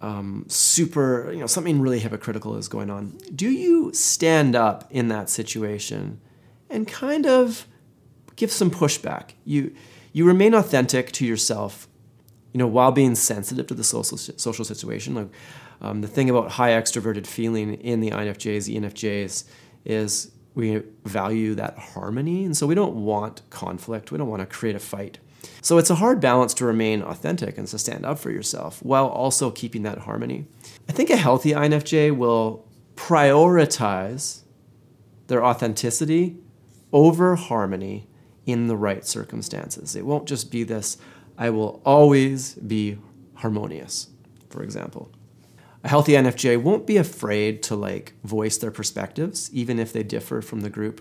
um, 0.00 0.44
super, 0.48 1.30
you 1.32 1.40
know, 1.40 1.46
something 1.46 1.80
really 1.80 1.98
hypocritical 1.98 2.56
is 2.56 2.68
going 2.68 2.90
on. 2.90 3.18
Do 3.34 3.48
you 3.48 3.92
stand 3.94 4.54
up 4.54 4.86
in 4.90 5.08
that 5.08 5.28
situation 5.28 6.20
and 6.70 6.86
kind 6.86 7.26
of 7.26 7.66
give 8.36 8.52
some 8.52 8.70
pushback? 8.70 9.30
You, 9.44 9.74
you 10.12 10.24
remain 10.24 10.54
authentic 10.54 11.10
to 11.12 11.26
yourself 11.26 11.87
you 12.58 12.64
know, 12.64 12.66
while 12.66 12.90
being 12.90 13.14
sensitive 13.14 13.68
to 13.68 13.74
the 13.74 13.84
social 13.84 14.18
social 14.18 14.64
situation. 14.64 15.14
Like 15.14 15.28
um, 15.80 16.00
the 16.00 16.08
thing 16.08 16.28
about 16.28 16.50
high 16.50 16.70
extroverted 16.70 17.24
feeling 17.24 17.74
in 17.74 18.00
the 18.00 18.10
INFJs, 18.10 18.74
ENFJs 18.74 19.44
is 19.84 20.32
we 20.56 20.82
value 21.04 21.54
that 21.54 21.78
harmony, 21.78 22.44
and 22.44 22.56
so 22.56 22.66
we 22.66 22.74
don't 22.74 22.96
want 22.96 23.42
conflict. 23.50 24.10
We 24.10 24.18
don't 24.18 24.26
want 24.26 24.40
to 24.40 24.46
create 24.46 24.74
a 24.74 24.80
fight. 24.80 25.18
So 25.62 25.78
it's 25.78 25.88
a 25.88 25.94
hard 25.94 26.20
balance 26.20 26.52
to 26.54 26.64
remain 26.64 27.00
authentic 27.00 27.58
and 27.58 27.68
to 27.68 27.78
stand 27.78 28.04
up 28.04 28.18
for 28.18 28.32
yourself 28.32 28.82
while 28.82 29.06
also 29.06 29.52
keeping 29.52 29.84
that 29.84 29.98
harmony. 29.98 30.46
I 30.88 30.92
think 30.92 31.10
a 31.10 31.16
healthy 31.16 31.52
INFJ 31.52 32.16
will 32.16 32.66
prioritize 32.96 34.40
their 35.28 35.44
authenticity 35.44 36.38
over 36.92 37.36
harmony 37.36 38.08
in 38.46 38.66
the 38.66 38.76
right 38.76 39.06
circumstances. 39.06 39.94
It 39.94 40.04
won't 40.04 40.26
just 40.26 40.50
be 40.50 40.64
this 40.64 40.96
I 41.38 41.50
will 41.50 41.80
always 41.86 42.54
be 42.54 42.98
harmonious, 43.34 44.08
for 44.50 44.62
example. 44.62 45.12
A 45.84 45.88
healthy 45.88 46.12
INFJ 46.12 46.60
won't 46.60 46.86
be 46.86 46.96
afraid 46.96 47.62
to 47.64 47.76
like 47.76 48.14
voice 48.24 48.58
their 48.58 48.72
perspectives, 48.72 49.48
even 49.54 49.78
if 49.78 49.92
they 49.92 50.02
differ 50.02 50.42
from 50.42 50.62
the 50.62 50.70
group. 50.70 51.00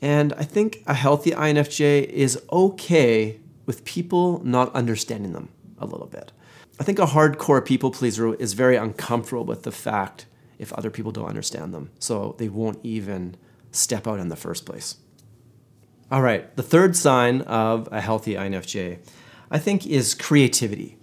And 0.00 0.32
I 0.32 0.44
think 0.44 0.82
a 0.86 0.94
healthy 0.94 1.32
INFJ 1.32 2.06
is 2.08 2.42
okay 2.50 3.38
with 3.66 3.84
people 3.84 4.42
not 4.42 4.74
understanding 4.74 5.34
them 5.34 5.50
a 5.78 5.84
little 5.84 6.06
bit. 6.06 6.32
I 6.80 6.82
think 6.82 6.98
a 6.98 7.04
hardcore 7.04 7.62
people 7.62 7.90
pleaser 7.90 8.34
is 8.34 8.54
very 8.54 8.76
uncomfortable 8.76 9.44
with 9.44 9.64
the 9.64 9.72
fact 9.72 10.24
if 10.58 10.72
other 10.72 10.90
people 10.90 11.12
don't 11.12 11.28
understand 11.28 11.74
them, 11.74 11.90
so 11.98 12.34
they 12.38 12.48
won't 12.48 12.80
even 12.82 13.36
step 13.70 14.06
out 14.06 14.18
in 14.18 14.28
the 14.28 14.36
first 14.36 14.64
place. 14.64 14.96
All 16.10 16.22
right, 16.22 16.56
the 16.56 16.62
third 16.62 16.96
sign 16.96 17.42
of 17.42 17.88
a 17.92 18.00
healthy 18.00 18.34
INFJ 18.34 18.98
I 19.50 19.58
think, 19.58 19.86
is 19.86 20.14
creativity. 20.14 20.96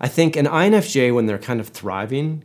I 0.00 0.08
think 0.08 0.36
an 0.36 0.46
INFJ, 0.46 1.12
when 1.14 1.26
they're 1.26 1.38
kind 1.38 1.60
of 1.60 1.68
thriving, 1.68 2.44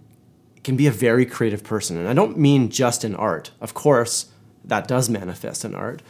can 0.63 0.75
be 0.75 0.87
a 0.87 0.91
very 0.91 1.25
creative 1.25 1.63
person. 1.63 1.97
And 1.97 2.07
I 2.07 2.13
don't 2.13 2.37
mean 2.37 2.69
just 2.69 3.03
in 3.03 3.15
art. 3.15 3.51
Of 3.61 3.73
course, 3.73 4.31
that 4.65 4.87
does 4.87 5.09
manifest 5.09 5.65
in 5.65 5.75
art. 5.75 6.01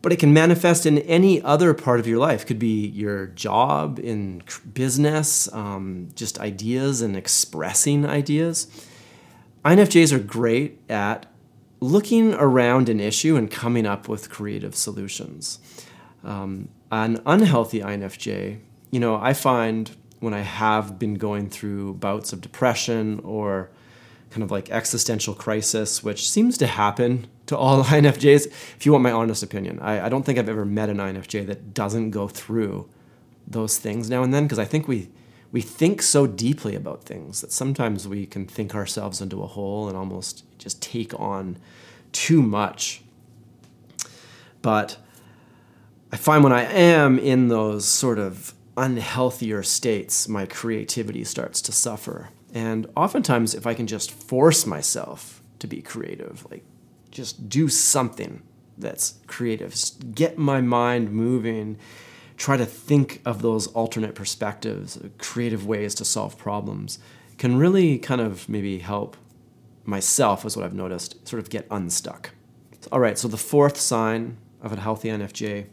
But 0.00 0.12
it 0.12 0.18
can 0.18 0.32
manifest 0.32 0.86
in 0.86 0.98
any 0.98 1.42
other 1.42 1.74
part 1.74 2.00
of 2.00 2.06
your 2.06 2.18
life. 2.18 2.46
Could 2.46 2.58
be 2.58 2.86
your 2.86 3.26
job, 3.26 3.98
in 3.98 4.42
business, 4.72 5.52
um, 5.52 6.08
just 6.14 6.38
ideas 6.38 7.02
and 7.02 7.16
expressing 7.16 8.06
ideas. 8.06 8.68
INFJs 9.64 10.12
are 10.12 10.20
great 10.20 10.80
at 10.88 11.26
looking 11.80 12.34
around 12.34 12.88
an 12.88 13.00
issue 13.00 13.36
and 13.36 13.50
coming 13.50 13.86
up 13.86 14.08
with 14.08 14.30
creative 14.30 14.74
solutions. 14.74 15.58
Um, 16.24 16.68
an 16.90 17.20
unhealthy 17.26 17.80
INFJ, 17.80 18.58
you 18.90 19.00
know, 19.00 19.16
I 19.16 19.32
find 19.34 19.90
when 20.20 20.34
I 20.34 20.40
have 20.40 20.98
been 20.98 21.14
going 21.14 21.48
through 21.48 21.94
bouts 21.94 22.32
of 22.32 22.40
depression 22.40 23.20
or 23.24 23.70
kind 24.30 24.42
of 24.42 24.50
like 24.50 24.70
existential 24.70 25.34
crisis, 25.34 26.02
which 26.02 26.28
seems 26.28 26.58
to 26.58 26.66
happen 26.66 27.26
to 27.46 27.56
all 27.56 27.84
INFJs. 27.84 28.46
If 28.46 28.86
you 28.86 28.92
want 28.92 29.02
my 29.02 29.12
honest 29.12 29.42
opinion, 29.42 29.78
I, 29.80 30.06
I 30.06 30.08
don't 30.08 30.24
think 30.24 30.38
I've 30.38 30.48
ever 30.48 30.64
met 30.64 30.90
an 30.90 30.98
INFJ 30.98 31.46
that 31.46 31.74
doesn't 31.74 32.10
go 32.10 32.28
through 32.28 32.88
those 33.46 33.78
things 33.78 34.10
now 34.10 34.22
and 34.22 34.34
then 34.34 34.44
because 34.44 34.58
I 34.58 34.66
think 34.66 34.86
we 34.86 35.08
we 35.50 35.62
think 35.62 36.02
so 36.02 36.26
deeply 36.26 36.74
about 36.74 37.04
things 37.04 37.40
that 37.40 37.50
sometimes 37.50 38.06
we 38.06 38.26
can 38.26 38.46
think 38.46 38.74
ourselves 38.74 39.22
into 39.22 39.42
a 39.42 39.46
hole 39.46 39.88
and 39.88 39.96
almost 39.96 40.44
just 40.58 40.82
take 40.82 41.18
on 41.18 41.56
too 42.12 42.42
much. 42.42 43.02
But 44.60 44.98
I 46.10 46.16
find 46.16 46.42
when 46.42 46.52
I 46.52 46.64
am 46.64 47.18
in 47.18 47.48
those 47.48 47.86
sort 47.86 48.18
of 48.18 48.54
unhealthier 48.76 49.64
states, 49.64 50.28
my 50.28 50.46
creativity 50.46 51.24
starts 51.24 51.60
to 51.62 51.72
suffer. 51.72 52.30
And 52.54 52.86
oftentimes, 52.96 53.54
if 53.54 53.66
I 53.66 53.74
can 53.74 53.86
just 53.86 54.10
force 54.10 54.66
myself 54.66 55.42
to 55.58 55.66
be 55.66 55.82
creative, 55.82 56.46
like 56.50 56.64
just 57.10 57.48
do 57.48 57.68
something 57.68 58.42
that's 58.78 59.18
creative, 59.26 59.72
just 59.72 60.14
get 60.14 60.38
my 60.38 60.60
mind 60.60 61.10
moving, 61.10 61.76
try 62.36 62.56
to 62.56 62.64
think 62.64 63.20
of 63.24 63.42
those 63.42 63.66
alternate 63.68 64.14
perspectives, 64.14 64.96
uh, 64.96 65.08
creative 65.18 65.66
ways 65.66 65.94
to 65.96 66.04
solve 66.04 66.38
problems, 66.38 66.98
can 67.36 67.58
really 67.58 67.98
kind 67.98 68.20
of 68.20 68.48
maybe 68.48 68.78
help 68.78 69.16
myself, 69.84 70.44
is 70.46 70.56
what 70.56 70.64
I've 70.64 70.74
noticed, 70.74 71.28
sort 71.28 71.42
of 71.42 71.50
get 71.50 71.66
unstuck. 71.70 72.30
All 72.92 73.00
right, 73.00 73.18
so 73.18 73.28
the 73.28 73.36
fourth 73.36 73.76
sign 73.76 74.38
of 74.62 74.72
a 74.72 74.80
healthy 74.80 75.08
INFJ 75.08 75.66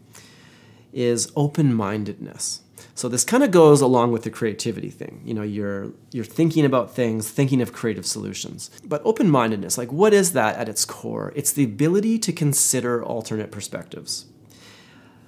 is 0.96 1.30
open 1.36 1.74
mindedness. 1.74 2.62
So 2.94 3.10
this 3.10 3.24
kind 3.24 3.44
of 3.44 3.50
goes 3.50 3.82
along 3.82 4.12
with 4.12 4.22
the 4.22 4.30
creativity 4.30 4.88
thing. 4.88 5.20
You 5.22 5.34
know, 5.34 5.42
you're 5.42 5.92
you're 6.12 6.24
thinking 6.24 6.64
about 6.64 6.94
things, 6.94 7.30
thinking 7.30 7.60
of 7.60 7.74
creative 7.74 8.06
solutions. 8.06 8.70
But 8.82 9.02
open-mindedness, 9.04 9.76
like 9.76 9.92
what 9.92 10.14
is 10.14 10.32
that 10.32 10.56
at 10.56 10.70
its 10.70 10.86
core? 10.86 11.30
It's 11.36 11.52
the 11.52 11.64
ability 11.64 12.18
to 12.20 12.32
consider 12.32 13.04
alternate 13.04 13.50
perspectives. 13.50 14.24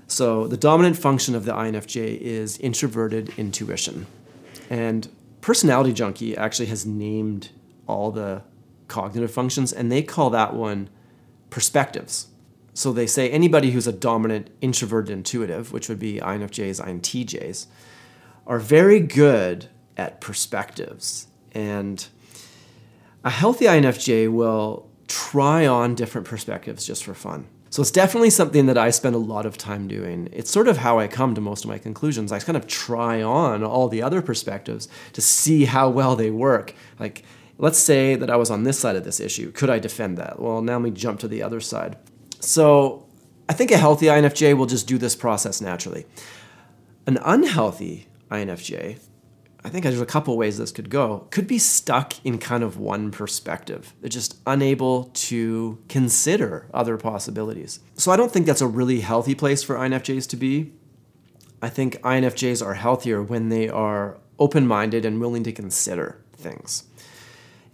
So 0.06 0.46
the 0.46 0.56
dominant 0.56 0.96
function 0.96 1.34
of 1.34 1.44
the 1.44 1.52
INFJ 1.52 2.18
is 2.18 2.56
introverted 2.58 3.34
intuition. 3.36 4.06
And 4.70 5.08
Personality 5.42 5.92
Junkie 5.92 6.34
actually 6.34 6.66
has 6.66 6.86
named 6.86 7.50
all 7.86 8.10
the 8.10 8.42
cognitive 8.88 9.30
functions 9.30 9.74
and 9.74 9.92
they 9.92 10.02
call 10.02 10.30
that 10.30 10.54
one 10.54 10.88
perspectives. 11.50 12.28
So 12.78 12.92
they 12.92 13.08
say 13.08 13.28
anybody 13.28 13.72
who's 13.72 13.88
a 13.88 13.92
dominant 13.92 14.50
introverted 14.60 15.10
intuitive, 15.10 15.72
which 15.72 15.88
would 15.88 15.98
be 15.98 16.20
INFJs, 16.20 16.80
INTJs, 16.80 17.66
are 18.46 18.60
very 18.60 19.00
good 19.00 19.66
at 19.96 20.20
perspectives. 20.20 21.26
And 21.50 22.06
a 23.24 23.30
healthy 23.30 23.64
INFJ 23.64 24.30
will 24.30 24.88
try 25.08 25.66
on 25.66 25.96
different 25.96 26.28
perspectives 26.28 26.86
just 26.86 27.02
for 27.02 27.14
fun. 27.14 27.48
So 27.70 27.82
it's 27.82 27.90
definitely 27.90 28.30
something 28.30 28.66
that 28.66 28.78
I 28.78 28.90
spend 28.90 29.16
a 29.16 29.18
lot 29.18 29.44
of 29.44 29.58
time 29.58 29.88
doing. 29.88 30.28
It's 30.30 30.52
sort 30.52 30.68
of 30.68 30.76
how 30.76 31.00
I 31.00 31.08
come 31.08 31.34
to 31.34 31.40
most 31.40 31.64
of 31.64 31.70
my 31.70 31.78
conclusions. 31.78 32.30
I 32.30 32.38
kind 32.38 32.56
of 32.56 32.68
try 32.68 33.20
on 33.20 33.64
all 33.64 33.88
the 33.88 34.02
other 34.02 34.22
perspectives 34.22 34.86
to 35.14 35.20
see 35.20 35.64
how 35.64 35.90
well 35.90 36.14
they 36.14 36.30
work. 36.30 36.74
Like, 37.00 37.24
let's 37.58 37.80
say 37.80 38.14
that 38.14 38.30
I 38.30 38.36
was 38.36 38.52
on 38.52 38.62
this 38.62 38.78
side 38.78 38.94
of 38.94 39.02
this 39.02 39.18
issue. 39.18 39.50
Could 39.50 39.68
I 39.68 39.80
defend 39.80 40.16
that? 40.18 40.40
Well, 40.40 40.62
now 40.62 40.74
let 40.74 40.82
me 40.82 40.90
jump 40.92 41.18
to 41.20 41.28
the 41.28 41.42
other 41.42 41.58
side. 41.58 41.96
So 42.40 43.06
I 43.48 43.52
think 43.52 43.70
a 43.70 43.78
healthy 43.78 44.06
INFJ 44.06 44.56
will 44.56 44.66
just 44.66 44.86
do 44.86 44.98
this 44.98 45.16
process 45.16 45.60
naturally. 45.60 46.06
An 47.06 47.18
unhealthy 47.24 48.08
INFJ, 48.30 48.98
I 49.64 49.68
think 49.70 49.84
there's 49.84 50.00
a 50.00 50.06
couple 50.06 50.36
ways 50.36 50.58
this 50.58 50.70
could 50.70 50.90
go, 50.90 51.26
could 51.30 51.46
be 51.46 51.58
stuck 51.58 52.24
in 52.24 52.38
kind 52.38 52.62
of 52.62 52.78
one 52.78 53.10
perspective. 53.10 53.94
They're 54.00 54.08
just 54.08 54.38
unable 54.46 55.04
to 55.04 55.82
consider 55.88 56.68
other 56.72 56.96
possibilities. 56.96 57.80
So 57.94 58.12
I 58.12 58.16
don't 58.16 58.30
think 58.30 58.46
that's 58.46 58.60
a 58.60 58.66
really 58.66 59.00
healthy 59.00 59.34
place 59.34 59.62
for 59.62 59.76
INFJs 59.76 60.28
to 60.28 60.36
be. 60.36 60.72
I 61.60 61.68
think 61.68 62.00
INFJs 62.02 62.64
are 62.64 62.74
healthier 62.74 63.22
when 63.22 63.48
they 63.48 63.68
are 63.68 64.18
open 64.38 64.66
minded 64.66 65.04
and 65.04 65.20
willing 65.20 65.42
to 65.44 65.52
consider 65.52 66.22
things. 66.36 66.84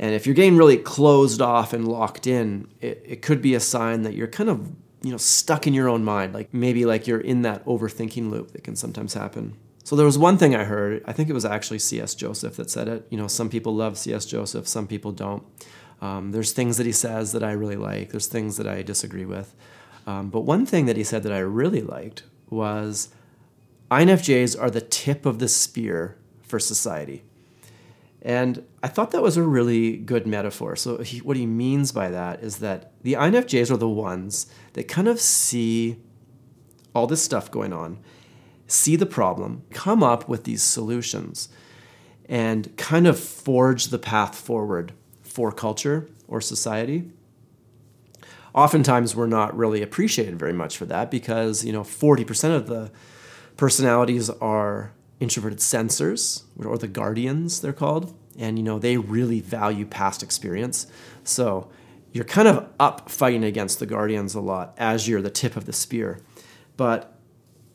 And 0.04 0.12
if 0.12 0.26
you're 0.26 0.34
getting 0.34 0.58
really 0.58 0.76
closed 0.76 1.40
off 1.40 1.72
and 1.72 1.88
locked 1.88 2.26
in, 2.26 2.68
it, 2.82 3.02
it 3.06 3.22
could 3.22 3.40
be 3.40 3.54
a 3.54 3.60
sign 3.60 4.02
that 4.02 4.12
you're 4.12 4.26
kind 4.26 4.50
of 4.50 4.70
you 5.02 5.10
know 5.10 5.16
stuck 5.16 5.66
in 5.66 5.72
your 5.72 5.88
own 5.88 6.04
mind, 6.04 6.34
like 6.34 6.52
maybe 6.52 6.84
like 6.84 7.06
you're 7.06 7.22
in 7.22 7.40
that 7.40 7.64
overthinking 7.64 8.28
loop 8.28 8.52
that 8.52 8.62
can 8.62 8.76
sometimes 8.76 9.14
happen. 9.14 9.56
So 9.82 9.96
there 9.96 10.04
was 10.04 10.18
one 10.18 10.36
thing 10.36 10.54
I 10.54 10.64
heard. 10.64 11.02
I 11.06 11.14
think 11.14 11.30
it 11.30 11.32
was 11.32 11.46
actually 11.46 11.78
C.S. 11.78 12.14
Joseph 12.14 12.56
that 12.56 12.68
said 12.68 12.86
it. 12.86 13.06
You 13.08 13.16
know, 13.16 13.28
some 13.28 13.48
people 13.48 13.74
love 13.74 13.96
C.S. 13.96 14.26
Joseph, 14.26 14.68
some 14.68 14.86
people 14.86 15.10
don't. 15.10 15.42
Um, 16.02 16.32
there's 16.32 16.52
things 16.52 16.76
that 16.76 16.84
he 16.84 16.92
says 16.92 17.32
that 17.32 17.42
I 17.42 17.52
really 17.52 17.76
like. 17.76 18.10
There's 18.10 18.26
things 18.26 18.58
that 18.58 18.66
I 18.66 18.82
disagree 18.82 19.24
with. 19.24 19.54
Um, 20.06 20.28
but 20.28 20.42
one 20.42 20.66
thing 20.66 20.84
that 20.84 20.98
he 20.98 21.04
said 21.04 21.22
that 21.22 21.32
I 21.32 21.38
really 21.38 21.80
liked 21.80 22.24
was 22.50 23.08
INFJs 23.90 24.60
are 24.60 24.68
the 24.68 24.82
tip 24.82 25.24
of 25.24 25.38
the 25.38 25.48
spear 25.48 26.18
for 26.42 26.58
society. 26.58 27.24
And 28.24 28.64
I 28.82 28.88
thought 28.88 29.10
that 29.10 29.22
was 29.22 29.36
a 29.36 29.42
really 29.42 29.98
good 29.98 30.26
metaphor. 30.26 30.76
So, 30.76 30.98
he, 30.98 31.18
what 31.18 31.36
he 31.36 31.44
means 31.44 31.92
by 31.92 32.08
that 32.08 32.42
is 32.42 32.58
that 32.58 32.92
the 33.02 33.12
INFJs 33.12 33.70
are 33.70 33.76
the 33.76 33.88
ones 33.88 34.46
that 34.72 34.88
kind 34.88 35.08
of 35.08 35.20
see 35.20 35.98
all 36.94 37.06
this 37.06 37.22
stuff 37.22 37.50
going 37.50 37.72
on, 37.72 37.98
see 38.66 38.96
the 38.96 39.04
problem, 39.04 39.62
come 39.70 40.02
up 40.02 40.26
with 40.26 40.44
these 40.44 40.62
solutions, 40.62 41.50
and 42.26 42.74
kind 42.78 43.06
of 43.06 43.18
forge 43.18 43.88
the 43.88 43.98
path 43.98 44.34
forward 44.34 44.92
for 45.22 45.52
culture 45.52 46.08
or 46.26 46.40
society. 46.40 47.10
Oftentimes, 48.54 49.14
we're 49.14 49.26
not 49.26 49.54
really 49.54 49.82
appreciated 49.82 50.38
very 50.38 50.52
much 50.52 50.78
for 50.78 50.86
that 50.86 51.10
because, 51.10 51.64
you 51.64 51.72
know, 51.72 51.82
40% 51.82 52.56
of 52.56 52.68
the 52.68 52.90
personalities 53.56 54.30
are 54.30 54.92
introverted 55.20 55.58
sensors 55.58 56.42
or 56.58 56.76
the 56.76 56.88
guardians 56.88 57.60
they're 57.60 57.72
called 57.72 58.14
and 58.38 58.58
you 58.58 58.64
know 58.64 58.78
they 58.78 58.96
really 58.96 59.40
value 59.40 59.86
past 59.86 60.22
experience. 60.22 60.86
So 61.22 61.68
you're 62.12 62.24
kind 62.24 62.48
of 62.48 62.68
up 62.78 63.08
fighting 63.10 63.44
against 63.44 63.78
the 63.78 63.86
guardians 63.86 64.34
a 64.34 64.40
lot 64.40 64.74
as 64.76 65.08
you're 65.08 65.22
the 65.22 65.30
tip 65.30 65.56
of 65.56 65.66
the 65.66 65.72
spear. 65.72 66.20
But 66.76 67.16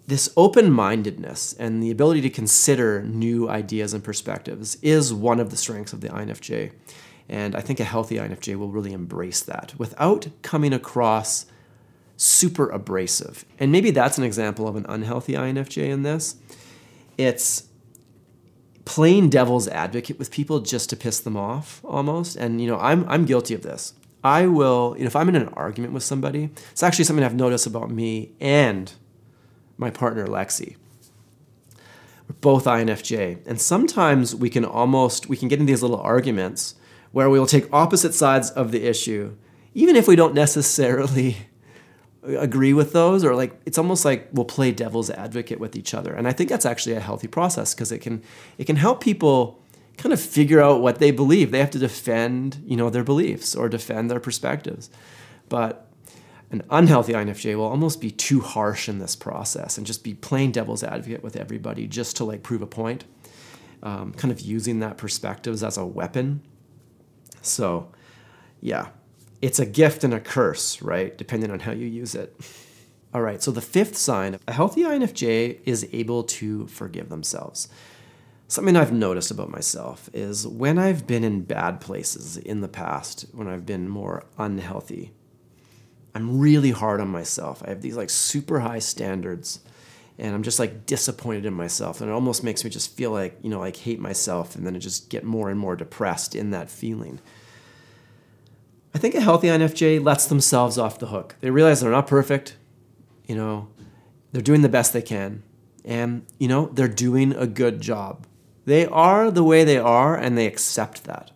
this 0.07 0.29
open-mindedness 0.35 1.53
and 1.53 1.83
the 1.83 1.91
ability 1.91 2.21
to 2.21 2.29
consider 2.29 3.03
new 3.03 3.47
ideas 3.47 3.93
and 3.93 4.03
perspectives 4.03 4.75
is 4.81 5.13
one 5.13 5.39
of 5.39 5.51
the 5.51 5.57
strengths 5.57 5.93
of 5.93 6.01
the 6.01 6.09
infj 6.09 6.71
and 7.29 7.55
i 7.55 7.61
think 7.61 7.79
a 7.79 7.83
healthy 7.83 8.15
infj 8.15 8.55
will 8.55 8.69
really 8.69 8.91
embrace 8.91 9.41
that 9.41 9.75
without 9.77 10.27
coming 10.41 10.73
across 10.73 11.45
super 12.19 12.69
abrasive. 12.69 13.45
And 13.59 13.71
maybe 13.71 13.91
that's 13.91 14.17
an 14.17 14.25
example 14.25 14.67
of 14.67 14.75
an 14.75 14.85
unhealthy 14.89 15.33
infj 15.33 15.77
in 15.81 16.03
this 16.03 16.35
it's 17.19 17.67
playing 18.85 19.29
devil's 19.29 19.67
advocate 19.67 20.17
with 20.17 20.31
people 20.31 20.61
just 20.61 20.89
to 20.89 20.95
piss 20.95 21.19
them 21.19 21.35
off 21.35 21.81
almost. 21.83 22.37
And 22.37 22.61
you 22.61 22.67
know, 22.67 22.79
I'm 22.79 23.07
I'm 23.09 23.25
guilty 23.25 23.53
of 23.53 23.61
this. 23.61 23.93
I 24.23 24.47
will, 24.47 24.95
you 24.97 25.03
know, 25.03 25.07
if 25.07 25.15
I'm 25.17 25.29
in 25.29 25.35
an 25.35 25.49
argument 25.49 25.93
with 25.93 26.03
somebody, 26.03 26.49
it's 26.71 26.81
actually 26.81 27.05
something 27.05 27.23
I've 27.23 27.35
noticed 27.35 27.67
about 27.67 27.91
me 27.91 28.31
and 28.39 28.91
my 29.77 29.89
partner 29.89 30.25
Lexi. 30.27 30.77
We're 32.27 32.35
both 32.39 32.65
INFJ. 32.65 33.45
And 33.45 33.59
sometimes 33.59 34.33
we 34.33 34.49
can 34.49 34.63
almost 34.63 35.27
we 35.27 35.35
can 35.35 35.49
get 35.49 35.59
in 35.59 35.65
these 35.65 35.81
little 35.81 35.99
arguments 35.99 36.75
where 37.11 37.29
we 37.29 37.37
will 37.37 37.47
take 37.47 37.73
opposite 37.73 38.13
sides 38.13 38.49
of 38.51 38.71
the 38.71 38.83
issue, 38.85 39.35
even 39.73 39.97
if 39.97 40.07
we 40.07 40.15
don't 40.15 40.33
necessarily 40.33 41.48
agree 42.23 42.73
with 42.73 42.91
those 42.91 43.23
or 43.23 43.33
like 43.33 43.59
it's 43.65 43.77
almost 43.77 44.03
like 44.03 44.27
we'll 44.33 44.45
play 44.45 44.71
devil's 44.71 45.09
advocate 45.09 45.59
with 45.59 45.75
each 45.75 45.93
other. 45.93 46.13
And 46.13 46.27
i 46.27 46.31
think 46.31 46.49
that's 46.49 46.65
actually 46.65 46.95
a 46.95 46.99
healthy 46.99 47.27
process 47.27 47.73
because 47.73 47.91
it 47.91 47.99
can 47.99 48.21
it 48.57 48.65
can 48.65 48.75
help 48.75 49.01
people 49.01 49.61
kind 49.97 50.13
of 50.13 50.19
figure 50.19 50.61
out 50.61 50.81
what 50.81 50.99
they 50.99 51.11
believe. 51.11 51.51
They 51.51 51.59
have 51.59 51.71
to 51.71 51.79
defend 51.79 52.61
you 52.65 52.75
know 52.75 52.89
their 52.89 53.03
beliefs 53.03 53.55
or 53.55 53.69
defend 53.69 54.11
their 54.11 54.19
perspectives. 54.19 54.89
But 55.47 55.87
an 56.51 56.63
unhealthy 56.69 57.13
infj 57.13 57.55
will 57.55 57.65
almost 57.65 58.01
be 58.01 58.11
too 58.11 58.41
harsh 58.41 58.89
in 58.89 58.99
this 58.99 59.15
process 59.15 59.77
and 59.77 59.85
just 59.85 60.03
be 60.03 60.15
playing 60.15 60.51
devil's 60.51 60.83
advocate 60.83 61.23
with 61.23 61.35
everybody 61.35 61.87
just 61.87 62.17
to 62.17 62.23
like 62.23 62.43
prove 62.43 62.61
a 62.61 62.67
point 62.67 63.05
um, 63.83 64.13
kind 64.13 64.31
of 64.31 64.41
using 64.41 64.79
that 64.79 64.97
perspectives 64.97 65.63
as 65.63 65.77
a 65.77 65.85
weapon. 65.85 66.41
So 67.41 67.91
yeah 68.61 68.89
it's 69.41 69.59
a 69.59 69.65
gift 69.65 70.03
and 70.03 70.13
a 70.13 70.19
curse, 70.19 70.81
right? 70.81 71.17
Depending 71.17 71.51
on 71.51 71.61
how 71.61 71.71
you 71.71 71.85
use 71.85 72.15
it. 72.15 72.35
All 73.13 73.21
right, 73.21 73.41
so 73.41 73.51
the 73.51 73.61
fifth 73.61 73.97
sign 73.97 74.37
a 74.47 74.51
healthy 74.51 74.83
INFJ 74.83 75.59
is 75.65 75.87
able 75.91 76.23
to 76.23 76.67
forgive 76.67 77.09
themselves. 77.09 77.67
Something 78.47 78.75
I've 78.75 78.93
noticed 78.93 79.31
about 79.31 79.49
myself 79.49 80.09
is 80.13 80.47
when 80.47 80.77
I've 80.77 81.05
been 81.07 81.23
in 81.23 81.41
bad 81.41 81.81
places 81.81 82.37
in 82.37 82.61
the 82.61 82.67
past, 82.67 83.25
when 83.31 83.47
I've 83.47 83.65
been 83.65 83.87
more 83.87 84.23
unhealthy 84.37 85.13
I'm 86.15 86.39
really 86.39 86.71
hard 86.71 87.01
on 87.01 87.09
myself. 87.09 87.61
I 87.65 87.69
have 87.69 87.81
these 87.81 87.97
like 87.97 88.09
super 88.09 88.59
high 88.59 88.79
standards 88.79 89.59
and 90.17 90.33
I'm 90.33 90.43
just 90.43 90.59
like 90.59 90.85
disappointed 90.85 91.45
in 91.45 91.53
myself. 91.53 92.01
And 92.01 92.09
it 92.09 92.13
almost 92.13 92.43
makes 92.43 92.63
me 92.63 92.69
just 92.69 92.95
feel 92.95 93.11
like, 93.11 93.37
you 93.41 93.49
know, 93.49 93.59
like 93.59 93.77
hate 93.77 93.99
myself 93.99 94.55
and 94.55 94.65
then 94.65 94.75
I 94.75 94.79
just 94.79 95.09
get 95.09 95.23
more 95.23 95.49
and 95.49 95.59
more 95.59 95.75
depressed 95.75 96.35
in 96.35 96.51
that 96.51 96.69
feeling. 96.69 97.19
I 98.93 98.97
think 98.97 99.15
a 99.15 99.21
healthy 99.21 99.47
INFJ 99.47 100.03
lets 100.03 100.25
themselves 100.25 100.77
off 100.77 100.99
the 100.99 101.07
hook. 101.07 101.35
They 101.41 101.51
realize 101.51 101.81
they're 101.81 101.91
not 101.91 102.07
perfect, 102.07 102.57
you 103.27 103.35
know, 103.35 103.69
they're 104.31 104.41
doing 104.41 104.61
the 104.61 104.69
best 104.69 104.93
they 104.93 105.01
can, 105.01 105.43
and, 105.85 106.25
you 106.39 106.47
know, 106.47 106.67
they're 106.73 106.87
doing 106.87 107.33
a 107.33 107.47
good 107.47 107.81
job. 107.81 108.25
They 108.65 108.85
are 108.85 109.31
the 109.31 109.43
way 109.43 109.63
they 109.63 109.77
are 109.77 110.15
and 110.15 110.37
they 110.37 110.45
accept 110.45 111.05
that. 111.05 111.31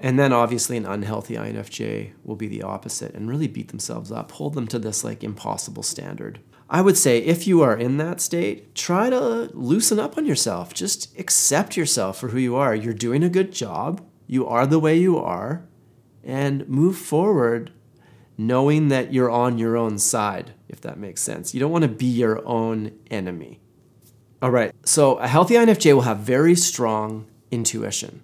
And 0.00 0.18
then 0.18 0.32
obviously 0.32 0.76
an 0.76 0.86
unhealthy 0.86 1.34
INFJ 1.34 2.12
will 2.22 2.36
be 2.36 2.46
the 2.46 2.62
opposite 2.62 3.14
and 3.14 3.28
really 3.28 3.48
beat 3.48 3.68
themselves 3.68 4.12
up, 4.12 4.30
hold 4.32 4.54
them 4.54 4.68
to 4.68 4.78
this 4.78 5.02
like 5.02 5.24
impossible 5.24 5.82
standard. 5.82 6.40
I 6.70 6.82
would 6.82 6.96
say 6.96 7.18
if 7.18 7.46
you 7.46 7.62
are 7.62 7.76
in 7.76 7.96
that 7.96 8.20
state, 8.20 8.74
try 8.74 9.10
to 9.10 9.50
loosen 9.54 9.98
up 9.98 10.18
on 10.18 10.26
yourself. 10.26 10.74
Just 10.74 11.18
accept 11.18 11.76
yourself 11.76 12.18
for 12.18 12.28
who 12.28 12.38
you 12.38 12.54
are. 12.56 12.74
You're 12.74 12.94
doing 12.94 13.24
a 13.24 13.30
good 13.30 13.52
job. 13.52 14.06
You 14.26 14.46
are 14.46 14.66
the 14.66 14.78
way 14.78 14.96
you 14.96 15.18
are. 15.18 15.66
And 16.28 16.68
move 16.68 16.98
forward 16.98 17.72
knowing 18.36 18.88
that 18.88 19.12
you're 19.12 19.30
on 19.30 19.58
your 19.58 19.76
own 19.76 19.98
side, 19.98 20.52
if 20.68 20.80
that 20.82 20.98
makes 20.98 21.22
sense. 21.22 21.54
You 21.54 21.60
don't 21.60 21.72
want 21.72 21.82
to 21.82 21.88
be 21.88 22.06
your 22.06 22.46
own 22.46 22.92
enemy. 23.10 23.60
All 24.40 24.52
right, 24.52 24.72
so 24.84 25.16
a 25.16 25.26
healthy 25.26 25.54
INFJ 25.54 25.92
will 25.94 26.02
have 26.02 26.18
very 26.18 26.54
strong 26.54 27.26
intuition 27.50 28.22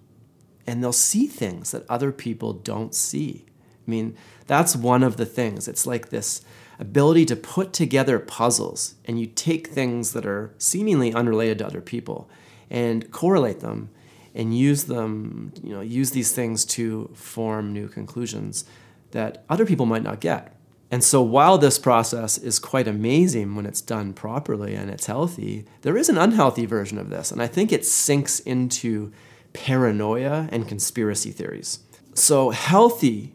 and 0.66 0.82
they'll 0.82 0.92
see 0.92 1.26
things 1.26 1.72
that 1.72 1.88
other 1.90 2.12
people 2.12 2.52
don't 2.52 2.94
see. 2.94 3.44
I 3.86 3.90
mean, 3.90 4.16
that's 4.46 4.76
one 4.76 5.02
of 5.02 5.16
the 5.16 5.26
things. 5.26 5.66
It's 5.66 5.86
like 5.86 6.10
this 6.10 6.42
ability 6.78 7.24
to 7.26 7.36
put 7.36 7.72
together 7.72 8.18
puzzles 8.18 8.94
and 9.04 9.18
you 9.18 9.26
take 9.26 9.68
things 9.68 10.12
that 10.12 10.26
are 10.26 10.54
seemingly 10.58 11.12
unrelated 11.12 11.58
to 11.58 11.66
other 11.66 11.80
people 11.80 12.30
and 12.70 13.10
correlate 13.10 13.60
them 13.60 13.90
and 14.34 14.56
use 14.56 14.84
them, 14.84 15.52
you 15.62 15.72
know, 15.72 15.80
use 15.80 16.10
these 16.10 16.32
things 16.32 16.64
to 16.64 17.10
form 17.14 17.72
new 17.72 17.88
conclusions 17.88 18.64
that 19.12 19.44
other 19.48 19.64
people 19.64 19.86
might 19.86 20.02
not 20.02 20.20
get. 20.20 20.56
And 20.90 21.02
so 21.02 21.22
while 21.22 21.58
this 21.58 21.78
process 21.78 22.38
is 22.38 22.58
quite 22.58 22.86
amazing 22.86 23.54
when 23.54 23.66
it's 23.66 23.80
done 23.80 24.12
properly 24.12 24.74
and 24.74 24.90
it's 24.90 25.06
healthy, 25.06 25.66
there 25.82 25.96
is 25.96 26.08
an 26.08 26.18
unhealthy 26.18 26.66
version 26.66 26.98
of 26.98 27.10
this. 27.10 27.32
And 27.32 27.40
I 27.42 27.46
think 27.46 27.72
it 27.72 27.86
sinks 27.86 28.40
into 28.40 29.12
paranoia 29.52 30.48
and 30.52 30.68
conspiracy 30.68 31.30
theories. 31.30 31.80
So 32.14 32.50
healthy 32.50 33.34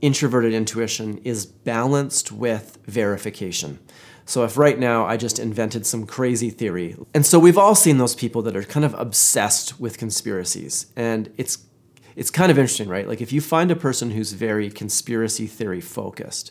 introverted 0.00 0.52
intuition 0.52 1.18
is 1.18 1.46
balanced 1.46 2.30
with 2.30 2.78
verification. 2.86 3.78
So 4.26 4.42
if 4.42 4.58
right 4.58 4.76
now 4.76 5.06
I 5.06 5.16
just 5.16 5.38
invented 5.38 5.86
some 5.86 6.04
crazy 6.04 6.50
theory, 6.50 6.96
and 7.14 7.24
so 7.24 7.38
we've 7.38 7.56
all 7.56 7.76
seen 7.76 7.98
those 7.98 8.16
people 8.16 8.42
that 8.42 8.56
are 8.56 8.64
kind 8.64 8.84
of 8.84 8.92
obsessed 8.94 9.80
with 9.80 9.98
conspiracies, 9.98 10.86
and 10.96 11.32
it's 11.36 11.58
it's 12.16 12.30
kind 12.30 12.50
of 12.50 12.58
interesting, 12.58 12.88
right? 12.88 13.06
Like 13.06 13.20
if 13.20 13.32
you 13.32 13.40
find 13.40 13.70
a 13.70 13.76
person 13.76 14.10
who's 14.10 14.32
very 14.32 14.68
conspiracy 14.68 15.46
theory 15.46 15.80
focused, 15.80 16.50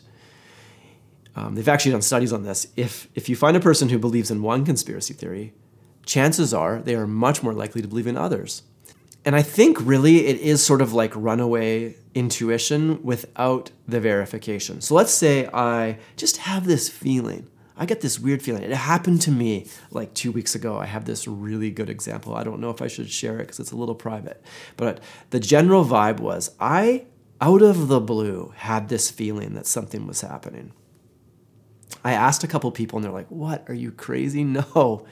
um, 1.34 1.54
they've 1.54 1.68
actually 1.68 1.92
done 1.92 2.02
studies 2.02 2.32
on 2.32 2.44
this. 2.44 2.66
If 2.76 3.08
if 3.14 3.28
you 3.28 3.36
find 3.36 3.54
a 3.56 3.60
person 3.60 3.90
who 3.90 3.98
believes 3.98 4.30
in 4.30 4.42
one 4.42 4.64
conspiracy 4.64 5.12
theory, 5.12 5.52
chances 6.06 6.54
are 6.54 6.80
they 6.80 6.94
are 6.94 7.06
much 7.06 7.42
more 7.42 7.52
likely 7.52 7.82
to 7.82 7.88
believe 7.88 8.06
in 8.06 8.16
others. 8.16 8.62
And 9.26 9.36
I 9.36 9.42
think 9.42 9.76
really 9.80 10.26
it 10.28 10.38
is 10.38 10.64
sort 10.64 10.80
of 10.80 10.94
like 10.94 11.12
runaway 11.14 11.96
intuition 12.14 13.02
without 13.02 13.70
the 13.86 14.00
verification. 14.00 14.80
So 14.80 14.94
let's 14.94 15.12
say 15.12 15.46
I 15.52 15.98
just 16.16 16.38
have 16.38 16.64
this 16.64 16.88
feeling. 16.88 17.48
I 17.76 17.86
get 17.86 18.00
this 18.00 18.18
weird 18.18 18.42
feeling. 18.42 18.62
It 18.62 18.72
happened 18.72 19.20
to 19.22 19.30
me 19.30 19.66
like 19.90 20.14
two 20.14 20.32
weeks 20.32 20.54
ago. 20.54 20.78
I 20.78 20.86
have 20.86 21.04
this 21.04 21.28
really 21.28 21.70
good 21.70 21.90
example. 21.90 22.34
I 22.34 22.42
don't 22.42 22.60
know 22.60 22.70
if 22.70 22.80
I 22.80 22.86
should 22.86 23.10
share 23.10 23.36
it 23.36 23.44
because 23.44 23.60
it's 23.60 23.72
a 23.72 23.76
little 23.76 23.94
private. 23.94 24.42
But 24.76 25.00
the 25.30 25.40
general 25.40 25.84
vibe 25.84 26.20
was 26.20 26.54
I, 26.58 27.06
out 27.40 27.62
of 27.62 27.88
the 27.88 28.00
blue, 28.00 28.54
had 28.56 28.88
this 28.88 29.10
feeling 29.10 29.54
that 29.54 29.66
something 29.66 30.06
was 30.06 30.22
happening. 30.22 30.72
I 32.02 32.12
asked 32.12 32.44
a 32.44 32.48
couple 32.48 32.70
people 32.70 32.96
and 32.98 33.04
they're 33.04 33.12
like, 33.12 33.30
What? 33.30 33.68
Are 33.68 33.74
you 33.74 33.92
crazy? 33.92 34.44
No 34.70 35.06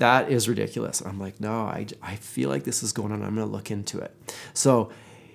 that 0.00 0.30
is 0.30 0.48
ridiculous. 0.48 1.02
I'm 1.02 1.20
like, 1.20 1.40
no, 1.40 1.52
I, 1.52 1.86
I 2.02 2.16
feel 2.16 2.48
like 2.48 2.64
this 2.64 2.82
is 2.82 2.92
going 2.92 3.12
on. 3.12 3.22
I'm 3.22 3.34
going 3.34 3.46
to 3.46 3.52
look 3.52 3.70
into 3.70 3.98
it. 3.98 4.16
So 4.54 4.90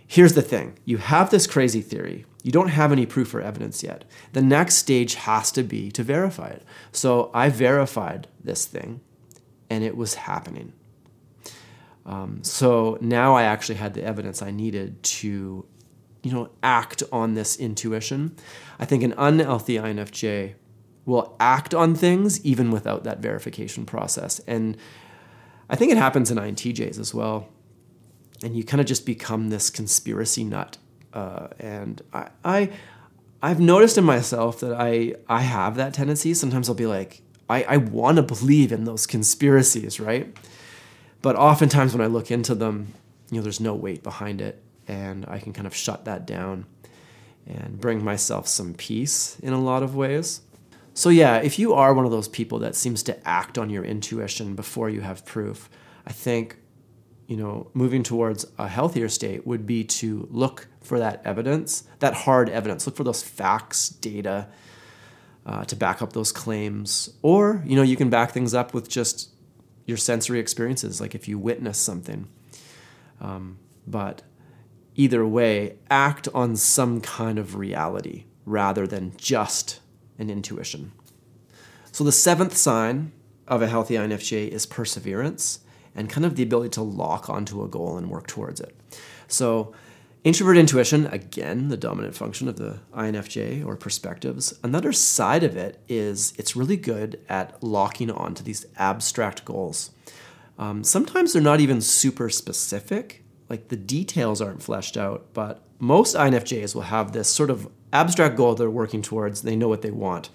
here's 0.07 0.33
the 0.33 0.41
thing 0.41 0.77
you 0.85 0.97
have 0.97 1.29
this 1.29 1.47
crazy 1.47 1.81
theory. 1.81 2.25
You 2.43 2.51
don't 2.51 2.69
have 2.69 2.91
any 2.91 3.07
proof 3.07 3.33
or 3.33 3.41
evidence 3.41 3.81
yet. 3.81 4.05
The 4.33 4.41
next 4.41 4.75
stage 4.75 5.15
has 5.15 5.51
to 5.53 5.63
be 5.63 5.91
to 5.91 6.03
verify 6.03 6.49
it. 6.49 6.63
So 6.91 7.31
I 7.33 7.49
verified 7.49 8.27
this 8.43 8.65
thing 8.65 9.01
and 9.69 9.83
it 9.83 9.97
was 9.97 10.13
happening. 10.13 10.73
Um, 12.05 12.43
so 12.43 12.99
now 13.01 13.33
I 13.33 13.43
actually 13.43 13.75
had 13.75 13.95
the 13.95 14.03
evidence 14.03 14.43
I 14.43 14.51
needed 14.51 15.01
to, 15.01 15.65
you 16.21 16.31
know, 16.31 16.51
act 16.61 17.01
on 17.11 17.33
this 17.33 17.57
intuition. 17.57 18.35
I 18.79 18.85
think 18.85 19.01
an 19.01 19.15
unhealthy 19.17 19.77
INFJ 19.77 20.53
will 21.05 21.35
act 21.39 21.73
on 21.73 21.95
things 21.95 22.43
even 22.45 22.69
without 22.71 23.03
that 23.05 23.19
verification 23.19 23.85
process. 23.85 24.39
And 24.47 24.77
I 25.69 25.75
think 25.75 25.91
it 25.91 25.97
happens 25.97 26.29
in 26.29 26.37
INTJs 26.37 26.99
as 26.99 27.13
well. 27.13 27.47
And 28.43 28.55
you 28.55 28.63
kind 28.63 28.81
of 28.81 28.87
just 28.87 29.05
become 29.05 29.49
this 29.49 29.69
conspiracy 29.69 30.43
nut. 30.43 30.77
Uh, 31.13 31.47
and 31.59 32.01
I, 32.13 32.29
I, 32.43 32.69
I've 33.41 33.59
noticed 33.59 33.97
in 33.97 34.03
myself 34.03 34.59
that 34.59 34.73
I, 34.73 35.15
I 35.27 35.41
have 35.41 35.75
that 35.75 35.93
tendency. 35.93 36.33
Sometimes 36.33 36.67
I'll 36.67 36.75
be 36.75 36.85
like, 36.85 37.21
I, 37.49 37.63
I 37.63 37.77
want 37.77 38.17
to 38.17 38.23
believe 38.23 38.71
in 38.71 38.85
those 38.85 39.07
conspiracies, 39.07 39.99
right? 39.99 40.35
But 41.21 41.35
oftentimes 41.35 41.93
when 41.93 42.01
I 42.01 42.07
look 42.07 42.31
into 42.31 42.55
them, 42.55 42.93
you 43.31 43.37
know, 43.37 43.43
there's 43.43 43.59
no 43.59 43.73
weight 43.73 44.03
behind 44.03 44.41
it. 44.41 44.61
And 44.87 45.25
I 45.27 45.39
can 45.39 45.53
kind 45.53 45.65
of 45.65 45.75
shut 45.75 46.05
that 46.05 46.27
down 46.27 46.65
and 47.47 47.79
bring 47.79 48.03
myself 48.03 48.47
some 48.47 48.73
peace 48.73 49.39
in 49.39 49.53
a 49.53 49.59
lot 49.59 49.83
of 49.83 49.95
ways. 49.95 50.41
So, 50.93 51.09
yeah, 51.09 51.37
if 51.37 51.59
you 51.59 51.73
are 51.73 51.93
one 51.93 52.05
of 52.05 52.11
those 52.11 52.27
people 52.27 52.59
that 52.59 52.75
seems 52.75 53.03
to 53.03 53.27
act 53.27 53.57
on 53.57 53.69
your 53.69 53.83
intuition 53.83 54.55
before 54.55 54.89
you 54.89 55.01
have 55.01 55.25
proof, 55.25 55.69
I 56.07 56.11
think, 56.11 56.57
you 57.27 57.37
know, 57.37 57.69
moving 57.73 58.03
towards 58.03 58.45
a 58.57 58.67
healthier 58.67 59.09
state 59.09 59.45
would 59.47 59.65
be 59.65 59.83
to 59.83 60.27
look 60.29 60.67
for 60.81 60.99
that 60.99 61.21
evidence, 61.25 61.83
that 61.99 62.13
hard 62.13 62.49
evidence. 62.49 62.85
Look 62.85 62.95
for 62.95 63.03
those 63.03 63.23
facts, 63.23 63.89
data 63.89 64.47
uh, 65.45 65.65
to 65.65 65.75
back 65.75 66.01
up 66.01 66.13
those 66.13 66.31
claims. 66.31 67.09
Or, 67.21 67.63
you 67.65 67.75
know, 67.75 67.81
you 67.81 67.95
can 67.95 68.09
back 68.09 68.31
things 68.31 68.53
up 68.53 68.73
with 68.73 68.89
just 68.89 69.31
your 69.85 69.97
sensory 69.97 70.39
experiences, 70.39 71.01
like 71.01 71.15
if 71.15 71.27
you 71.27 71.39
witness 71.39 71.77
something. 71.77 72.27
Um, 73.19 73.57
but 73.87 74.21
either 74.95 75.25
way, 75.25 75.77
act 75.89 76.27
on 76.33 76.55
some 76.55 77.01
kind 77.01 77.39
of 77.39 77.55
reality 77.55 78.25
rather 78.45 78.85
than 78.85 79.13
just 79.17 79.79
an 80.19 80.29
intuition. 80.29 80.91
So 81.91 82.03
the 82.03 82.11
seventh 82.11 82.55
sign 82.55 83.11
of 83.47 83.61
a 83.61 83.67
healthy 83.67 83.95
INFJ 83.95 84.49
is 84.49 84.65
perseverance 84.65 85.59
and 85.95 86.09
kind 86.09 86.25
of 86.25 86.35
the 86.35 86.43
ability 86.43 86.69
to 86.69 86.81
lock 86.81 87.29
onto 87.29 87.63
a 87.63 87.67
goal 87.67 87.97
and 87.97 88.09
work 88.09 88.27
towards 88.27 88.59
it. 88.59 88.75
So 89.27 89.73
introvert 90.23 90.57
intuition, 90.57 91.05
again, 91.07 91.69
the 91.69 91.77
dominant 91.77 92.15
function 92.15 92.47
of 92.47 92.57
the 92.57 92.79
INFJ 92.93 93.65
or 93.65 93.75
perspectives. 93.75 94.57
Another 94.63 94.91
side 94.91 95.43
of 95.43 95.55
it 95.55 95.79
is 95.87 96.33
it's 96.37 96.55
really 96.55 96.77
good 96.77 97.19
at 97.29 97.61
locking 97.63 98.11
onto 98.11 98.43
these 98.43 98.65
abstract 98.77 99.45
goals. 99.45 99.91
Um, 100.57 100.83
sometimes 100.83 101.33
they're 101.33 101.41
not 101.41 101.59
even 101.59 101.81
super 101.81 102.29
specific, 102.29 103.23
like 103.49 103.67
the 103.67 103.75
details 103.75 104.41
aren't 104.41 104.63
fleshed 104.63 104.97
out, 104.97 105.27
but 105.33 105.61
most 105.79 106.15
INFJs 106.15 106.73
will 106.73 106.83
have 106.83 107.11
this 107.11 107.29
sort 107.29 107.49
of 107.49 107.69
abstract 107.93 108.35
goal 108.35 108.55
they're 108.55 108.69
working 108.69 109.01
towards, 109.01 109.41
they 109.41 109.55
know 109.55 109.67
what 109.67 109.81
they 109.81 109.91
want. 109.91 110.29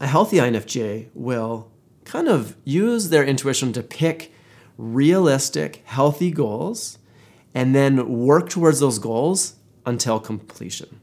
A 0.00 0.06
healthy 0.06 0.38
INFJ 0.38 1.08
will 1.14 1.70
kind 2.04 2.28
of 2.28 2.56
use 2.64 3.10
their 3.10 3.24
intuition 3.24 3.72
to 3.74 3.82
pick 3.82 4.32
realistic, 4.76 5.82
healthy 5.84 6.30
goals 6.30 6.98
and 7.54 7.74
then 7.74 8.08
work 8.08 8.48
towards 8.48 8.80
those 8.80 8.98
goals 8.98 9.54
until 9.84 10.18
completion. 10.18 11.00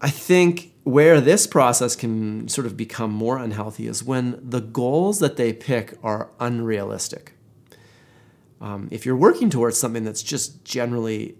I 0.00 0.10
think 0.10 0.72
where 0.84 1.20
this 1.20 1.46
process 1.46 1.96
can 1.96 2.48
sort 2.48 2.66
of 2.66 2.76
become 2.76 3.10
more 3.10 3.38
unhealthy 3.38 3.86
is 3.86 4.04
when 4.04 4.38
the 4.42 4.60
goals 4.60 5.18
that 5.20 5.36
they 5.36 5.52
pick 5.52 5.94
are 6.02 6.30
unrealistic. 6.38 7.32
Um, 8.60 8.88
if 8.90 9.04
you're 9.04 9.16
working 9.16 9.50
towards 9.50 9.78
something 9.78 10.04
that's 10.04 10.22
just 10.22 10.64
generally 10.64 11.36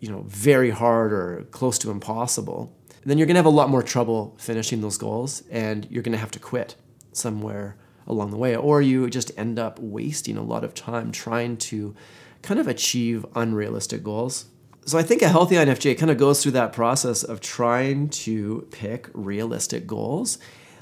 you 0.00 0.10
know, 0.10 0.24
very 0.26 0.70
hard 0.70 1.12
or 1.12 1.46
close 1.50 1.78
to 1.78 1.90
impossible, 1.90 2.74
then 3.04 3.18
you're 3.18 3.26
going 3.26 3.34
to 3.34 3.38
have 3.38 3.46
a 3.46 3.50
lot 3.50 3.70
more 3.70 3.82
trouble 3.82 4.36
finishing 4.38 4.80
those 4.80 4.98
goals 4.98 5.42
and 5.50 5.86
you're 5.90 6.02
going 6.02 6.12
to 6.12 6.18
have 6.18 6.30
to 6.32 6.38
quit 6.38 6.76
somewhere 7.12 7.76
along 8.06 8.30
the 8.30 8.36
way 8.36 8.54
or 8.54 8.80
you 8.80 9.08
just 9.10 9.30
end 9.36 9.58
up 9.58 9.78
wasting 9.78 10.36
a 10.36 10.42
lot 10.42 10.64
of 10.64 10.74
time 10.74 11.10
trying 11.10 11.56
to 11.56 11.94
kind 12.42 12.60
of 12.60 12.68
achieve 12.68 13.26
unrealistic 13.34 14.02
goals. 14.02 14.46
so 14.84 14.98
I 14.98 15.02
think 15.02 15.22
a 15.22 15.28
healthy 15.28 15.56
INFJ 15.56 15.98
kind 15.98 16.10
of 16.10 16.18
goes 16.18 16.42
through 16.42 16.52
that 16.52 16.72
process 16.72 17.24
of 17.24 17.40
trying 17.40 18.08
to 18.10 18.68
pick 18.70 19.08
realistic 19.14 19.86
goals, 19.86 20.38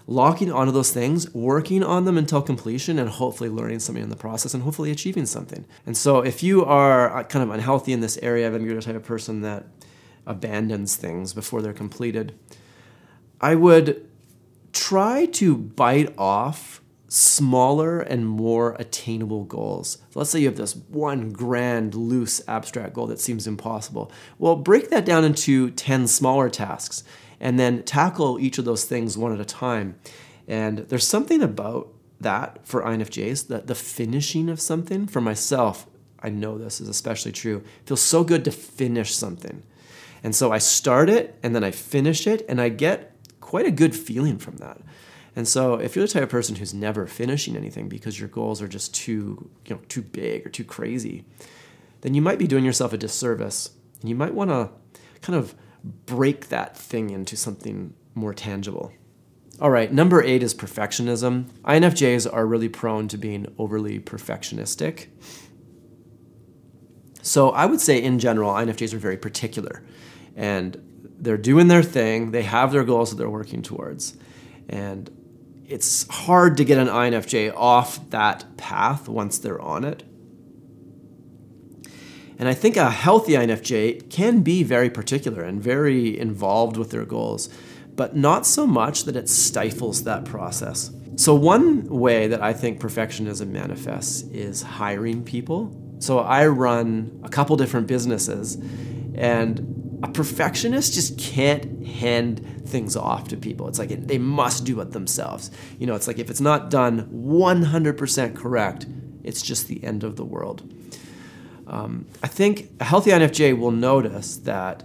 locking 0.07 0.53
onto 0.53 0.73
those 0.73 0.93
things, 0.93 1.33
working 1.33 1.83
on 1.83 2.05
them 2.05 2.19
until 2.19 2.43
completion, 2.43 2.99
and 2.99 3.09
hopefully 3.09 3.49
learning 3.49 3.79
something 3.81 4.05
in 4.05 4.11
the 4.11 4.17
process 4.17 4.53
and 4.53 4.63
hopefully 4.63 4.91
achieving 4.91 5.25
something. 5.25 5.65
And 5.87 5.97
so 5.97 6.19
if 6.19 6.43
you 6.43 6.65
are 6.67 7.17
uh, 7.17 7.23
kind 7.23 7.43
of 7.43 7.51
unhealthy 7.51 7.95
in 7.95 8.01
this 8.01 8.19
area, 8.19 8.47
I'm 8.47 8.67
the 8.67 8.83
type 8.83 8.97
of 8.97 9.05
person 9.05 9.41
that 9.41 9.65
abandons 10.27 10.97
things 10.97 11.33
before 11.33 11.63
they're 11.63 11.73
completed, 11.73 12.39
I 13.41 13.55
would 13.55 14.07
try 14.73 15.27
to 15.27 15.57
bite 15.57 16.15
off 16.19 16.74
smaller 17.15 18.01
and 18.01 18.27
more 18.27 18.75
attainable 18.79 19.45
goals. 19.45 19.99
So 20.11 20.19
let's 20.19 20.31
say 20.31 20.41
you 20.41 20.49
have 20.49 20.57
this 20.57 20.75
one 20.75 21.31
grand, 21.31 21.95
loose, 21.95 22.43
abstract 22.49 22.95
goal 22.95 23.07
that 23.07 23.21
seems 23.21 23.47
impossible. 23.47 24.11
Well, 24.39 24.57
break 24.57 24.91
that 24.91 25.05
down 25.05 25.25
into 25.25 25.71
10 25.71 26.09
smaller 26.09 26.51
tasks 26.51 27.05
and 27.41 27.59
then 27.59 27.85
tackle 27.85 28.41
each 28.41 28.59
of 28.59 28.65
those 28.65 28.85
things 28.85 29.17
one 29.17 29.33
at 29.33 29.41
a 29.41 29.45
time. 29.45 29.97
And 30.49 30.79
there's 30.79 31.07
something 31.07 31.41
about 31.41 31.89
that 32.21 32.67
for 32.67 32.83
INFJs, 32.83 33.47
that 33.49 33.69
the 33.69 33.75
finishing 33.75 34.49
of 34.49 34.61
something, 34.61 35.07
for 35.07 35.21
myself, 35.21 35.87
I 36.21 36.31
know 36.31 36.59
this 36.59 36.81
is 36.81 36.89
especially 36.89 37.33
true. 37.33 37.63
Feels 37.87 38.01
so 38.01 38.25
good 38.25 38.45
to 38.47 38.51
finish 38.51 39.15
something. 39.15 39.63
And 40.25 40.35
so 40.35 40.51
I 40.51 40.59
start 40.59 41.09
it 41.11 41.39
and 41.43 41.55
then 41.55 41.63
I 41.63 41.71
finish 41.71 42.27
it 42.27 42.45
and 42.49 42.61
I 42.61 42.71
get 42.71 43.15
quite 43.41 43.67
a 43.67 43.71
good 43.71 43.95
feeling 43.95 44.39
from 44.39 44.57
that. 44.57 44.81
And 45.37 45.49
so 45.49 45.75
if 45.75 45.97
you're 45.97 46.07
the 46.07 46.13
type 46.13 46.23
of 46.23 46.29
person 46.29 46.57
who's 46.57 46.73
never 46.73 47.07
finishing 47.07 47.57
anything 47.57 47.89
because 47.89 48.19
your 48.19 48.29
goals 48.29 48.63
are 48.63 48.69
just 48.69 48.95
too, 48.95 49.51
you 49.67 49.75
know, 49.75 49.81
too 49.89 50.03
big 50.03 50.47
or 50.47 50.51
too 50.51 50.65
crazy, 50.65 51.25
then 52.03 52.15
you 52.15 52.23
might 52.23 52.39
be 52.39 52.47
doing 52.47 52.65
yourself 52.65 52.93
a 52.93 52.99
disservice. 52.99 53.71
And 54.01 54.09
you 54.09 54.15
might 54.15 54.35
want 54.35 54.51
to 54.51 54.71
kind 55.23 55.37
of 55.37 55.55
break 56.07 56.49
that 56.49 56.77
thing 56.77 57.11
into 57.11 57.37
something 57.37 57.95
more 58.15 58.35
tangible. 58.35 58.93
All 59.61 59.71
right, 59.71 59.93
number 59.93 60.23
eight 60.23 60.43
is 60.43 60.55
perfectionism. 60.55 61.45
INFJs 61.65 62.33
are 62.33 62.47
really 62.47 62.69
prone 62.69 63.09
to 63.09 63.17
being 63.17 63.47
overly 63.59 64.01
perfectionistic. 64.01 65.07
So 67.23 67.51
I 67.51 67.65
would 67.65 67.81
say, 67.81 68.03
in 68.03 68.19
general, 68.19 68.53
INFJs 68.53 68.93
are 68.93 68.99
very 68.99 69.17
particular 69.17 69.83
and 70.37 70.81
they're 71.19 71.39
doing 71.39 71.69
their 71.69 71.83
thing, 71.83 72.33
they 72.33 72.43
have 72.43 72.73
their 72.73 72.85
goals 72.85 73.11
that 73.11 73.17
they're 73.17 73.31
working 73.31 73.63
towards. 73.63 74.17
And 74.69 75.11
it's 75.67 76.07
hard 76.09 76.57
to 76.59 76.65
get 76.65 76.79
an 76.79 76.89
INFJ 76.89 77.55
off 77.57 78.11
that 78.11 78.57
path 78.57 79.09
once 79.09 79.39
they're 79.39 79.61
on 79.61 79.85
it. 79.85 80.03
And 82.39 82.49
I 82.49 82.55
think 82.55 82.77
a 82.77 82.91
healthy 82.91 83.33
INFJ 83.33 84.11
can 84.11 84.43
be 84.43 84.63
very 84.63 84.91
particular 84.91 85.43
and 85.43 85.63
very 85.63 86.19
involved 86.19 86.77
with 86.77 86.91
their 86.91 87.05
goals, 87.05 87.49
but 87.95 88.17
not 88.17 88.47
so 88.47 88.67
much 88.67 89.05
that 89.05 89.17
it 89.17 89.29
stifles 89.29 90.05
that 90.05 90.25
process. 90.25 90.91
So, 91.17 91.35
one 91.35 91.87
way 91.87 92.27
that 92.27 92.43
I 92.43 92.53
think 92.53 92.81
perfectionism 92.81 93.49
manifests 93.49 94.23
is 94.23 94.63
hiring 94.63 95.23
people. 95.23 95.73
So, 96.01 96.19
I 96.19 96.49
run 96.49 97.21
a 97.23 97.29
couple 97.29 97.55
different 97.57 97.87
businesses, 97.87 98.57
and 99.15 99.74
a 100.03 100.09
perfectionist 100.09 100.95
just 100.95 101.19
can't 101.19 101.87
hand 101.87 102.63
things 102.67 102.97
off 102.97 103.29
to 103.29 103.37
people. 103.37 103.69
It's 103.69 103.79
like 103.79 103.91
it, 103.91 104.09
they 104.09 104.19
must 104.19 104.65
do 104.65 104.81
it 104.81 104.93
themselves. 104.93 105.51
You 105.79 105.87
know, 105.87 105.95
it's 105.95 106.07
like 106.07 106.19
if 106.19 106.31
it's 106.31 106.41
not 106.41 106.71
done 106.71 107.09
100% 107.13 108.35
correct, 108.35 108.87
it's 109.23 109.43
just 109.43 109.69
the 109.69 109.83
end 109.85 110.05
of 110.05 110.17
the 110.17 110.25
world. 110.25 110.71
Um, 111.67 112.07
I 112.23 112.27
think 112.27 112.71
a 112.81 112.85
healthy 112.85 113.11
INFJ 113.11 113.59
will 113.59 113.71
notice 113.71 114.37
that 114.39 114.85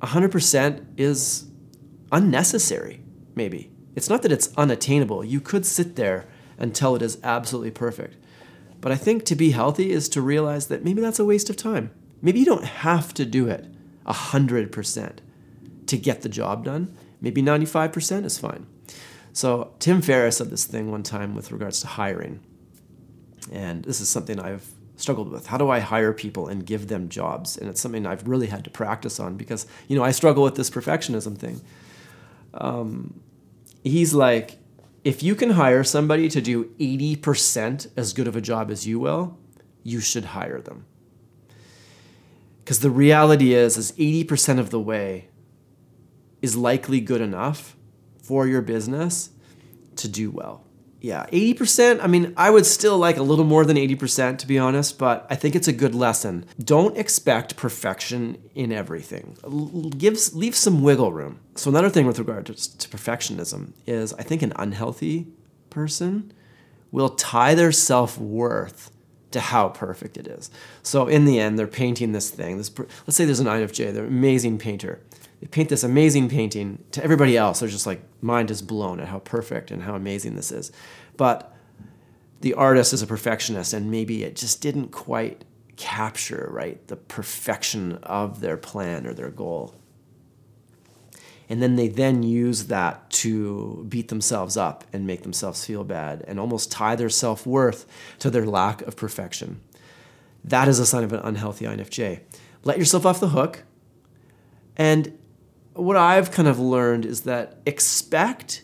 100% 0.00 0.86
is 0.96 1.46
unnecessary, 2.10 3.02
maybe. 3.34 3.70
It's 3.94 4.08
not 4.08 4.22
that 4.22 4.32
it's 4.32 4.52
unattainable. 4.56 5.24
You 5.24 5.40
could 5.40 5.64
sit 5.64 5.96
there 5.96 6.26
until 6.58 6.94
it 6.94 7.02
is 7.02 7.18
absolutely 7.22 7.70
perfect. 7.70 8.16
But 8.80 8.92
I 8.92 8.96
think 8.96 9.24
to 9.26 9.36
be 9.36 9.52
healthy 9.52 9.92
is 9.92 10.08
to 10.10 10.20
realize 10.20 10.66
that 10.66 10.84
maybe 10.84 11.00
that's 11.00 11.18
a 11.18 11.24
waste 11.24 11.48
of 11.48 11.56
time. 11.56 11.90
Maybe 12.20 12.40
you 12.40 12.44
don't 12.46 12.64
have 12.64 13.14
to 13.14 13.24
do 13.24 13.48
it 13.48 13.66
100% 14.06 15.18
to 15.86 15.96
get 15.96 16.22
the 16.22 16.28
job 16.28 16.64
done. 16.64 16.96
Maybe 17.20 17.42
95% 17.42 18.24
is 18.24 18.38
fine. 18.38 18.66
So, 19.32 19.72
Tim 19.78 20.02
Ferriss 20.02 20.36
said 20.36 20.50
this 20.50 20.64
thing 20.64 20.90
one 20.90 21.02
time 21.02 21.34
with 21.34 21.52
regards 21.52 21.80
to 21.80 21.86
hiring. 21.86 22.40
And 23.50 23.84
this 23.84 24.00
is 24.00 24.08
something 24.08 24.38
I've 24.38 24.66
struggled 24.96 25.30
with. 25.30 25.46
How 25.46 25.56
do 25.56 25.70
I 25.70 25.80
hire 25.80 26.12
people 26.12 26.48
and 26.48 26.66
give 26.66 26.88
them 26.88 27.08
jobs? 27.08 27.56
And 27.56 27.68
it's 27.68 27.80
something 27.80 28.06
I've 28.06 28.28
really 28.28 28.48
had 28.48 28.64
to 28.64 28.70
practice 28.70 29.18
on 29.18 29.36
because, 29.36 29.66
you 29.88 29.96
know, 29.96 30.04
I 30.04 30.10
struggle 30.10 30.44
with 30.44 30.54
this 30.54 30.70
perfectionism 30.70 31.38
thing. 31.38 31.62
Um, 32.54 33.20
he's 33.82 34.12
like, 34.12 34.58
if 35.04 35.22
you 35.22 35.34
can 35.34 35.50
hire 35.50 35.82
somebody 35.82 36.28
to 36.28 36.40
do 36.40 36.66
80% 36.78 37.88
as 37.96 38.12
good 38.12 38.28
of 38.28 38.36
a 38.36 38.40
job 38.40 38.70
as 38.70 38.86
you 38.86 39.00
will, 39.00 39.38
you 39.82 40.00
should 40.00 40.26
hire 40.26 40.60
them. 40.60 40.86
Because 42.64 42.80
the 42.80 42.90
reality 42.90 43.54
is, 43.54 43.76
is 43.76 43.92
80% 43.92 44.58
of 44.58 44.70
the 44.70 44.80
way 44.80 45.28
is 46.40 46.56
likely 46.56 47.00
good 47.00 47.20
enough 47.20 47.76
for 48.22 48.46
your 48.46 48.62
business 48.62 49.30
to 49.96 50.08
do 50.08 50.30
well. 50.30 50.64
Yeah, 51.00 51.26
80%, 51.32 51.98
I 52.00 52.06
mean, 52.06 52.32
I 52.36 52.50
would 52.50 52.64
still 52.64 52.96
like 52.96 53.16
a 53.16 53.24
little 53.24 53.44
more 53.44 53.64
than 53.64 53.76
80% 53.76 54.38
to 54.38 54.46
be 54.46 54.56
honest, 54.56 54.98
but 54.98 55.26
I 55.28 55.34
think 55.34 55.56
it's 55.56 55.66
a 55.66 55.72
good 55.72 55.96
lesson. 55.96 56.46
Don't 56.60 56.96
expect 56.96 57.56
perfection 57.56 58.38
in 58.54 58.70
everything. 58.70 59.36
Give, 59.98 60.16
leave 60.32 60.54
some 60.54 60.80
wiggle 60.80 61.12
room. 61.12 61.40
So, 61.56 61.70
another 61.70 61.90
thing 61.90 62.06
with 62.06 62.20
regard 62.20 62.46
to, 62.46 62.54
to 62.54 62.88
perfectionism 62.88 63.72
is 63.84 64.12
I 64.14 64.22
think 64.22 64.42
an 64.42 64.52
unhealthy 64.54 65.26
person 65.70 66.32
will 66.92 67.08
tie 67.08 67.56
their 67.56 67.72
self 67.72 68.16
worth 68.16 68.91
to 69.32 69.40
how 69.40 69.68
perfect 69.68 70.16
it 70.16 70.26
is. 70.26 70.50
So 70.82 71.06
in 71.06 71.24
the 71.24 71.38
end, 71.38 71.58
they're 71.58 71.66
painting 71.66 72.12
this 72.12 72.30
thing. 72.30 72.58
This, 72.58 72.70
let's 72.78 73.16
say 73.16 73.24
there's 73.24 73.40
an 73.40 73.46
INFJ, 73.46 73.92
they're 73.92 74.04
an 74.04 74.10
amazing 74.10 74.58
painter. 74.58 75.00
They 75.40 75.48
paint 75.48 75.68
this 75.68 75.82
amazing 75.82 76.28
painting 76.28 76.84
to 76.92 77.02
everybody 77.02 77.36
else. 77.36 77.60
They're 77.60 77.68
just 77.68 77.86
like, 77.86 78.02
mind 78.20 78.50
is 78.50 78.62
blown 78.62 79.00
at 79.00 79.08
how 79.08 79.18
perfect 79.18 79.70
and 79.70 79.82
how 79.82 79.94
amazing 79.96 80.36
this 80.36 80.52
is. 80.52 80.70
But 81.16 81.52
the 82.42 82.54
artist 82.54 82.92
is 82.92 83.02
a 83.02 83.06
perfectionist, 83.06 83.72
and 83.72 83.90
maybe 83.90 84.24
it 84.24 84.36
just 84.36 84.60
didn't 84.60 84.88
quite 84.88 85.44
capture 85.76 86.48
right 86.52 86.86
the 86.88 86.96
perfection 86.96 87.98
of 88.02 88.40
their 88.40 88.56
plan 88.56 89.06
or 89.06 89.14
their 89.14 89.30
goal 89.30 89.74
and 91.52 91.62
then 91.62 91.76
they 91.76 91.86
then 91.86 92.22
use 92.22 92.68
that 92.68 93.10
to 93.10 93.84
beat 93.86 94.08
themselves 94.08 94.56
up 94.56 94.84
and 94.90 95.06
make 95.06 95.20
themselves 95.22 95.66
feel 95.66 95.84
bad 95.84 96.24
and 96.26 96.40
almost 96.40 96.72
tie 96.72 96.96
their 96.96 97.10
self-worth 97.10 97.84
to 98.20 98.30
their 98.30 98.46
lack 98.46 98.80
of 98.80 98.96
perfection. 98.96 99.60
That 100.42 100.66
is 100.66 100.78
a 100.78 100.86
sign 100.86 101.04
of 101.04 101.12
an 101.12 101.20
unhealthy 101.22 101.66
infj 101.66 102.20
let 102.64 102.78
yourself 102.78 103.04
off 103.04 103.20
the 103.20 103.28
hook. 103.28 103.64
And 104.78 105.18
what 105.74 105.96
i've 105.96 106.30
kind 106.30 106.48
of 106.48 106.58
learned 106.58 107.04
is 107.04 107.22
that 107.22 107.60
expect 107.66 108.62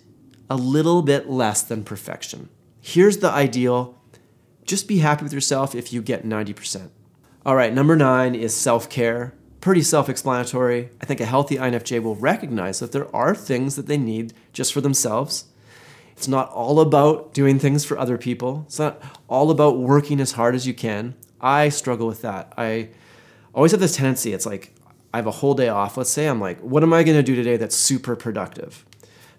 a 0.48 0.56
little 0.56 1.02
bit 1.02 1.28
less 1.28 1.60
than 1.60 1.84
perfection. 1.84 2.48
Here's 2.80 3.18
the 3.18 3.30
ideal. 3.30 4.00
Just 4.64 4.88
be 4.88 5.00
happy 5.00 5.24
with 5.24 5.34
yourself 5.34 5.74
if 5.74 5.92
you 5.92 6.00
get 6.00 6.24
90% 6.24 6.88
all 7.46 7.54
right 7.54 7.72
number 7.72 7.96
nine 7.96 8.34
is 8.34 8.54
self-care 8.54 9.32
pretty 9.68 9.82
self 9.82 10.08
explanatory. 10.08 10.88
I 10.98 11.04
think 11.04 11.20
a 11.20 11.26
healthy 11.26 11.56
INFJ 11.56 12.02
will 12.02 12.16
recognize 12.16 12.78
that 12.78 12.92
there 12.92 13.14
are 13.14 13.34
things 13.34 13.76
that 13.76 13.86
they 13.86 13.98
need 13.98 14.32
just 14.54 14.72
for 14.72 14.80
themselves. 14.80 15.44
It's 16.12 16.26
not 16.26 16.50
all 16.52 16.80
about 16.80 17.34
doing 17.34 17.58
things 17.58 17.84
for 17.84 17.98
other 17.98 18.16
people, 18.16 18.64
it's 18.66 18.78
not 18.78 18.98
all 19.28 19.50
about 19.50 19.76
working 19.76 20.22
as 20.22 20.32
hard 20.32 20.54
as 20.54 20.66
you 20.66 20.72
can. 20.72 21.16
I 21.38 21.68
struggle 21.68 22.06
with 22.06 22.22
that. 22.22 22.50
I 22.56 22.88
always 23.54 23.72
have 23.72 23.80
this 23.80 23.94
tendency, 23.94 24.32
it's 24.32 24.46
like 24.46 24.74
I 25.12 25.18
have 25.18 25.26
a 25.26 25.32
whole 25.32 25.52
day 25.52 25.68
off. 25.68 25.98
Let's 25.98 26.08
say 26.08 26.28
I'm 26.28 26.40
like, 26.40 26.58
what 26.60 26.82
am 26.82 26.94
I 26.94 27.02
going 27.02 27.18
to 27.18 27.22
do 27.22 27.36
today 27.36 27.58
that's 27.58 27.76
super 27.76 28.16
productive? 28.16 28.86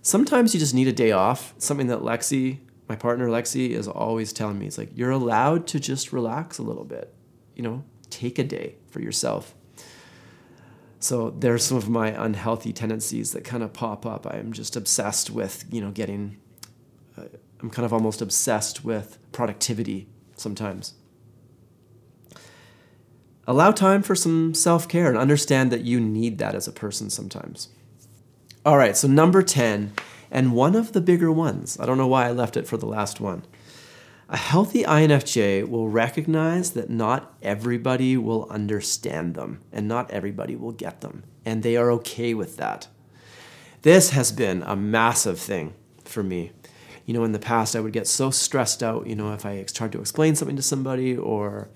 Sometimes 0.03 0.53
you 0.53 0.59
just 0.59 0.75
need 0.75 0.87
a 0.87 0.93
day 0.93 1.11
off. 1.11 1.55
Something 1.57 1.87
that 1.87 2.01
Lexi, 2.01 2.59
my 2.87 2.95
partner 2.95 3.29
Lexi, 3.29 3.71
is 3.71 3.87
always 3.87 4.31
telling 4.31 4.59
me. 4.59 4.67
It's 4.67 4.77
like, 4.77 4.91
you're 4.93 5.09
allowed 5.09 5.65
to 5.69 5.79
just 5.79 6.13
relax 6.13 6.59
a 6.59 6.63
little 6.63 6.85
bit. 6.85 7.15
You 7.55 7.63
know, 7.63 7.83
take 8.11 8.37
a 8.37 8.43
day 8.43 8.75
for 8.91 9.01
yourself. 9.01 9.55
So 10.99 11.29
there's 11.29 11.63
some 11.63 11.77
of 11.77 11.89
my 11.89 12.09
unhealthy 12.09 12.73
tendencies 12.73 13.31
that 13.31 13.45
kind 13.45 13.63
of 13.63 13.71
pop 13.71 14.05
up. 14.05 14.27
I'm 14.27 14.51
just 14.51 14.75
obsessed 14.75 15.29
with, 15.29 15.63
you 15.71 15.79
know, 15.79 15.91
getting, 15.91 16.37
uh, 17.17 17.23
I'm 17.61 17.69
kind 17.69 17.85
of 17.85 17.93
almost 17.93 18.21
obsessed 18.21 18.83
with 18.83 19.17
productivity 19.31 20.09
sometimes. 20.35 20.93
Allow 23.47 23.71
time 23.71 24.03
for 24.03 24.13
some 24.13 24.53
self 24.53 24.87
care 24.87 25.07
and 25.07 25.17
understand 25.17 25.71
that 25.71 25.81
you 25.81 25.99
need 25.99 26.37
that 26.37 26.53
as 26.53 26.67
a 26.67 26.71
person 26.71 27.09
sometimes. 27.09 27.69
All 28.65 28.77
right, 28.77 28.95
so 28.95 29.07
number 29.07 29.41
10, 29.41 29.93
and 30.29 30.53
one 30.53 30.75
of 30.75 30.91
the 30.91 31.01
bigger 31.01 31.31
ones. 31.31 31.79
I 31.79 31.85
don't 31.85 31.97
know 31.97 32.07
why 32.07 32.27
I 32.27 32.31
left 32.31 32.57
it 32.57 32.67
for 32.67 32.77
the 32.77 32.85
last 32.85 33.19
one. 33.21 33.43
A 34.31 34.37
healthy 34.37 34.83
INFJ 34.83 35.67
will 35.67 35.89
recognize 35.89 36.73
that 36.73 36.87
not 36.87 37.35
everybody 37.41 38.15
will 38.15 38.47
understand 38.51 39.33
them 39.33 39.59
and 39.71 39.87
not 39.87 40.11
everybody 40.11 40.55
will 40.55 40.71
get 40.71 41.01
them, 41.01 41.23
and 41.45 41.63
they 41.63 41.75
are 41.75 41.91
okay 41.93 42.35
with 42.35 42.55
that. 42.57 42.87
This 43.81 44.11
has 44.11 44.31
been 44.31 44.61
a 44.61 44.75
massive 44.75 45.39
thing 45.39 45.73
for 46.03 46.21
me. 46.21 46.51
You 47.07 47.15
know, 47.15 47.23
in 47.23 47.31
the 47.31 47.39
past, 47.39 47.75
I 47.75 47.79
would 47.79 47.91
get 47.91 48.05
so 48.05 48.29
stressed 48.29 48.83
out, 48.83 49.07
you 49.07 49.15
know, 49.15 49.33
if 49.33 49.47
I 49.47 49.63
tried 49.63 49.93
to 49.93 49.99
explain 49.99 50.35
something 50.35 50.57
to 50.57 50.61
somebody 50.61 51.17
or 51.17 51.69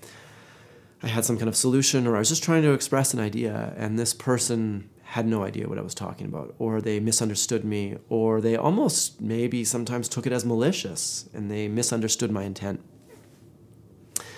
I 1.02 1.08
had 1.08 1.24
some 1.24 1.36
kind 1.36 1.48
of 1.48 1.56
solution 1.56 2.06
or 2.06 2.14
I 2.14 2.20
was 2.20 2.28
just 2.28 2.44
trying 2.44 2.62
to 2.62 2.72
express 2.72 3.12
an 3.12 3.18
idea 3.18 3.74
and 3.76 3.98
this 3.98 4.14
person 4.14 4.88
had 5.14 5.28
no 5.28 5.44
idea 5.44 5.68
what 5.68 5.78
I 5.78 5.82
was 5.82 5.94
talking 5.94 6.26
about, 6.26 6.56
or 6.58 6.80
they 6.80 6.98
misunderstood 6.98 7.64
me, 7.64 7.96
or 8.08 8.40
they 8.40 8.56
almost 8.56 9.20
maybe 9.20 9.64
sometimes 9.64 10.08
took 10.08 10.26
it 10.26 10.32
as 10.32 10.44
malicious 10.44 11.28
and 11.32 11.48
they 11.48 11.68
misunderstood 11.68 12.32
my 12.32 12.42
intent. 12.42 12.80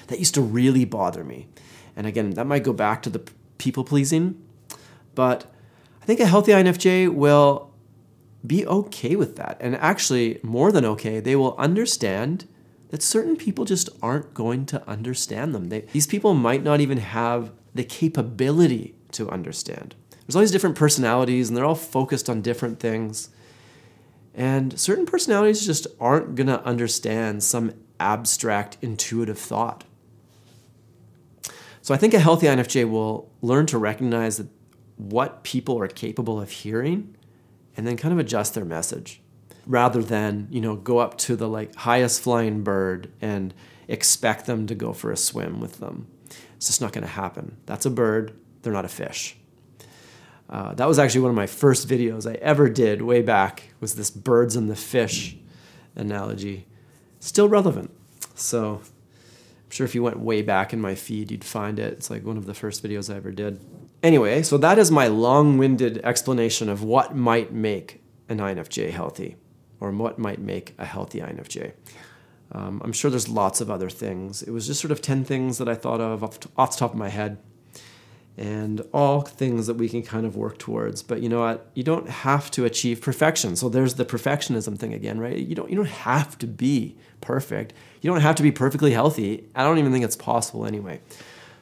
That 0.08 0.18
used 0.18 0.34
to 0.34 0.42
really 0.42 0.84
bother 0.84 1.24
me. 1.24 1.48
And 1.96 2.06
again, 2.06 2.32
that 2.32 2.46
might 2.46 2.62
go 2.62 2.74
back 2.74 3.00
to 3.04 3.08
the 3.08 3.22
people 3.56 3.84
pleasing, 3.84 4.38
but 5.14 5.46
I 6.02 6.04
think 6.04 6.20
a 6.20 6.26
healthy 6.26 6.52
INFJ 6.52 7.08
will 7.08 7.72
be 8.46 8.66
okay 8.66 9.16
with 9.16 9.36
that. 9.36 9.56
And 9.58 9.76
actually, 9.76 10.40
more 10.42 10.70
than 10.70 10.84
okay, 10.84 11.20
they 11.20 11.36
will 11.36 11.56
understand 11.56 12.46
that 12.90 13.02
certain 13.02 13.36
people 13.36 13.64
just 13.64 13.88
aren't 14.02 14.34
going 14.34 14.66
to 14.66 14.86
understand 14.86 15.54
them. 15.54 15.70
They, 15.70 15.86
these 15.92 16.06
people 16.06 16.34
might 16.34 16.62
not 16.62 16.82
even 16.82 16.98
have 16.98 17.50
the 17.74 17.82
capability 17.82 18.94
to 19.12 19.30
understand. 19.30 19.94
There's 20.26 20.36
all 20.36 20.40
these 20.40 20.50
different 20.50 20.76
personalities, 20.76 21.48
and 21.48 21.56
they're 21.56 21.64
all 21.64 21.74
focused 21.74 22.28
on 22.28 22.42
different 22.42 22.80
things. 22.80 23.30
And 24.34 24.78
certain 24.78 25.06
personalities 25.06 25.64
just 25.64 25.86
aren't 26.00 26.34
going 26.34 26.48
to 26.48 26.62
understand 26.64 27.42
some 27.42 27.72
abstract, 27.98 28.76
intuitive 28.82 29.38
thought. 29.38 29.84
So 31.80 31.94
I 31.94 31.96
think 31.96 32.14
a 32.14 32.18
healthy 32.18 32.46
INFJ 32.46 32.90
will 32.90 33.30
learn 33.40 33.66
to 33.66 33.78
recognize 33.78 34.38
that 34.38 34.48
what 34.96 35.44
people 35.44 35.78
are 35.78 35.88
capable 35.88 36.40
of 36.40 36.50
hearing 36.50 37.16
and 37.76 37.86
then 37.86 37.96
kind 37.96 38.12
of 38.12 38.18
adjust 38.18 38.54
their 38.54 38.64
message 38.64 39.20
rather 39.66 40.02
than, 40.02 40.48
you 40.50 40.60
know, 40.60 40.76
go 40.76 40.98
up 40.98 41.16
to 41.18 41.36
the 41.36 41.48
like 41.48 41.74
highest 41.76 42.20
flying 42.20 42.62
bird 42.62 43.12
and 43.20 43.54
expect 43.88 44.46
them 44.46 44.66
to 44.66 44.74
go 44.74 44.92
for 44.92 45.12
a 45.12 45.16
swim 45.16 45.60
with 45.60 45.78
them. 45.78 46.08
It's 46.56 46.66
just 46.66 46.80
not 46.80 46.92
going 46.92 47.04
to 47.04 47.10
happen. 47.10 47.56
That's 47.66 47.86
a 47.86 47.90
bird, 47.90 48.32
they're 48.62 48.72
not 48.72 48.84
a 48.84 48.88
fish. 48.88 49.36
Uh, 50.48 50.74
that 50.74 50.86
was 50.86 50.98
actually 50.98 51.22
one 51.22 51.30
of 51.30 51.36
my 51.36 51.46
first 51.46 51.88
videos 51.88 52.30
I 52.30 52.34
ever 52.36 52.68
did 52.68 53.02
way 53.02 53.22
back 53.22 53.74
was 53.80 53.94
this 53.94 54.10
birds 54.10 54.54
and 54.54 54.70
the 54.70 54.76
fish 54.76 55.36
analogy. 55.96 56.66
Still 57.18 57.48
relevant. 57.48 57.90
So 58.34 58.80
I'm 58.82 59.70
sure 59.70 59.84
if 59.84 59.94
you 59.94 60.02
went 60.02 60.20
way 60.20 60.42
back 60.42 60.72
in 60.72 60.80
my 60.80 60.94
feed, 60.94 61.30
you'd 61.30 61.44
find 61.44 61.78
it. 61.78 61.94
It's 61.94 62.10
like 62.10 62.24
one 62.24 62.36
of 62.36 62.46
the 62.46 62.54
first 62.54 62.84
videos 62.84 63.12
I 63.12 63.16
ever 63.16 63.32
did. 63.32 63.60
Anyway, 64.02 64.42
so 64.42 64.56
that 64.58 64.78
is 64.78 64.90
my 64.90 65.08
long-winded 65.08 65.98
explanation 66.04 66.68
of 66.68 66.84
what 66.84 67.16
might 67.16 67.52
make 67.52 68.02
an 68.28 68.38
INFJ 68.38 68.90
healthy 68.90 69.36
or 69.80 69.90
what 69.90 70.18
might 70.18 70.38
make 70.38 70.74
a 70.78 70.84
healthy 70.84 71.20
INFJ. 71.20 71.72
Um, 72.52 72.80
I'm 72.84 72.92
sure 72.92 73.10
there's 73.10 73.28
lots 73.28 73.60
of 73.60 73.70
other 73.70 73.90
things. 73.90 74.42
It 74.42 74.52
was 74.52 74.68
just 74.68 74.80
sort 74.80 74.92
of 74.92 75.02
10 75.02 75.24
things 75.24 75.58
that 75.58 75.68
I 75.68 75.74
thought 75.74 76.00
of 76.00 76.22
off, 76.22 76.38
off 76.56 76.72
the 76.72 76.78
top 76.78 76.92
of 76.92 76.98
my 76.98 77.08
head 77.08 77.38
and 78.38 78.82
all 78.92 79.22
things 79.22 79.66
that 79.66 79.74
we 79.74 79.88
can 79.88 80.02
kind 80.02 80.26
of 80.26 80.36
work 80.36 80.58
towards. 80.58 81.02
But 81.02 81.22
you 81.22 81.28
know 81.28 81.40
what? 81.40 81.70
You 81.74 81.82
don't 81.82 82.08
have 82.08 82.50
to 82.52 82.64
achieve 82.64 83.00
perfection. 83.00 83.56
So 83.56 83.68
there's 83.68 83.94
the 83.94 84.04
perfectionism 84.04 84.78
thing 84.78 84.92
again, 84.92 85.18
right? 85.18 85.38
You 85.38 85.54
don't 85.54 85.70
you 85.70 85.76
don't 85.76 85.86
have 85.86 86.36
to 86.38 86.46
be 86.46 86.96
perfect. 87.20 87.72
You 88.02 88.10
don't 88.10 88.20
have 88.20 88.36
to 88.36 88.42
be 88.42 88.52
perfectly 88.52 88.92
healthy. 88.92 89.48
I 89.54 89.62
don't 89.62 89.78
even 89.78 89.90
think 89.92 90.04
it's 90.04 90.16
possible 90.16 90.66
anyway. 90.66 91.00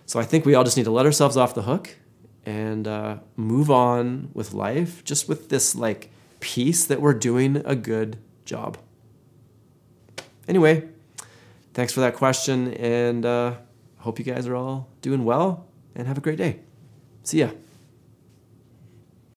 So 0.06 0.18
I 0.18 0.24
think 0.24 0.44
we 0.44 0.54
all 0.54 0.64
just 0.64 0.76
need 0.76 0.84
to 0.84 0.90
let 0.90 1.06
ourselves 1.06 1.36
off 1.36 1.54
the 1.54 1.62
hook 1.62 1.96
and 2.44 2.86
uh, 2.86 3.18
move 3.36 3.70
on 3.70 4.30
with 4.34 4.52
life, 4.52 5.04
just 5.04 5.28
with 5.28 5.48
this 5.48 5.74
like 5.74 6.10
peace 6.40 6.84
that 6.86 7.00
we're 7.00 7.14
doing 7.14 7.62
a 7.64 7.76
good 7.76 8.18
job. 8.44 8.76
Anyway, 10.46 10.88
thanks 11.72 11.92
for 11.92 12.00
that 12.00 12.16
question, 12.16 12.74
and 12.74 13.24
uh, 13.24 13.54
hope 13.98 14.18
you 14.18 14.24
guys 14.24 14.46
are 14.46 14.56
all 14.56 14.88
doing 15.00 15.24
well 15.24 15.66
and 15.94 16.06
have 16.06 16.18
a 16.18 16.20
great 16.20 16.38
day. 16.38 16.60
See 17.22 17.40
ya. 17.40 17.50